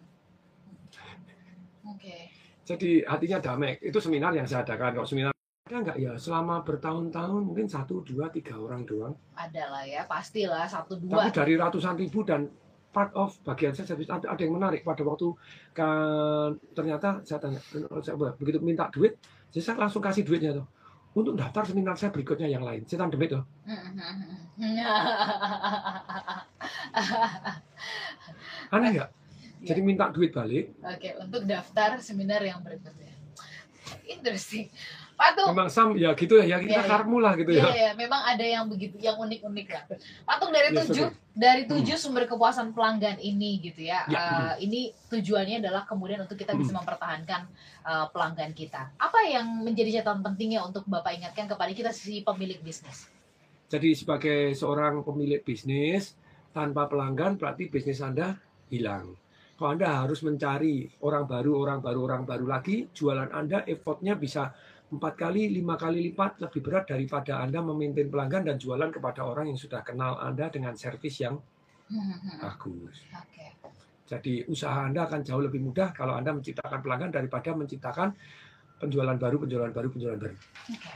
[1.88, 2.28] Oke.
[2.68, 5.32] jadi hatinya damai itu seminar yang saya adakan kalau seminar
[5.68, 5.98] ada nggak?
[6.00, 9.14] Ya selama bertahun-tahun mungkin satu dua tiga orang doang.
[9.36, 11.36] Ada lah ya, pastilah satu tapi dua.
[11.36, 12.48] dari ratusan ribu dan
[12.96, 15.30] part of bagian saya saya- ada, ada yang menarik pada waktu
[15.76, 17.60] kan ternyata saya tanya
[18.02, 19.20] saya begitu minta duit
[19.54, 20.68] jadi saya langsung kasih duitnya tuh.
[21.18, 22.86] Untuk daftar seminar saya berikutnya yang lain.
[22.86, 23.42] Saya demi tuh
[28.74, 29.10] aneh nggak?
[29.66, 30.78] Jadi minta duit balik.
[30.86, 33.17] Oke, untuk daftar seminar yang berikutnya.
[34.08, 34.68] Interesting.
[35.18, 36.92] Patung, Memang sam ya gitu ya, ya kita Iya, iya.
[36.94, 37.74] karmu lah gitu Iya, ya.
[37.74, 39.84] iya, memang ada yang begitu, yang unik-unik lah.
[40.30, 44.06] Patung dari Iya, tujuh, dari tujuh sumber kepuasan pelanggan ini gitu ya.
[44.06, 47.50] Ya, Eh, ini tujuannya adalah kemudian untuk kita bisa mempertahankan
[47.82, 48.94] eh, pelanggan kita.
[49.02, 53.10] Apa yang menjadi catatan pentingnya untuk Bapak ingatkan kepada kita si pemilik bisnis?
[53.74, 56.14] Jadi sebagai seorang pemilik bisnis
[56.54, 58.38] tanpa pelanggan berarti bisnis Anda
[58.70, 59.18] hilang.
[59.58, 64.54] Kalau Anda harus mencari orang baru, orang baru, orang baru lagi, jualan Anda effortnya bisa
[64.88, 69.50] empat kali, lima kali lipat lebih berat daripada Anda memaintain pelanggan dan jualan kepada orang
[69.50, 71.42] yang sudah kenal Anda dengan servis yang
[71.88, 73.00] Hmm, bagus.
[73.16, 73.48] Oke.
[74.08, 78.12] Jadi usaha Anda akan jauh lebih mudah kalau Anda menciptakan pelanggan daripada menciptakan
[78.76, 80.36] penjualan baru, penjualan baru, penjualan baru.
[80.36, 80.94] Oke.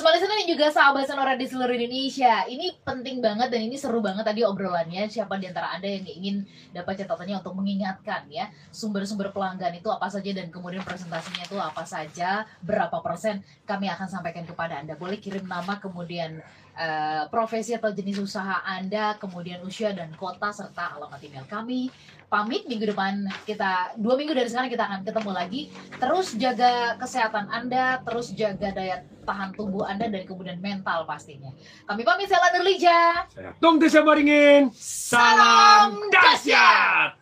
[0.00, 4.24] Sobat listener juga sahabat Sonora di seluruh Indonesia Ini penting banget dan ini seru banget
[4.24, 9.76] tadi obrolannya Siapa di antara Anda yang ingin dapat catatannya untuk mengingatkan ya Sumber-sumber pelanggan
[9.76, 14.80] itu apa saja dan kemudian presentasinya itu apa saja Berapa persen kami akan sampaikan kepada
[14.80, 14.96] Anda.
[14.96, 16.40] Boleh kirim nama kemudian
[16.80, 21.92] eh, profesi atau jenis usaha Anda Kemudian usia dan kota serta alamat email kami
[22.32, 25.62] Pamit minggu depan kita Dua minggu dari sekarang kita akan ketemu lagi
[26.00, 31.54] Terus jaga kesehatan Anda Terus jaga daya tahan tubuh Anda dan kemudian mental pastinya.
[31.86, 33.28] Kami pamit saya Lanur Lija.
[33.30, 34.74] Saya Tung Desa Baringin.
[34.74, 37.19] Salam dahsyat.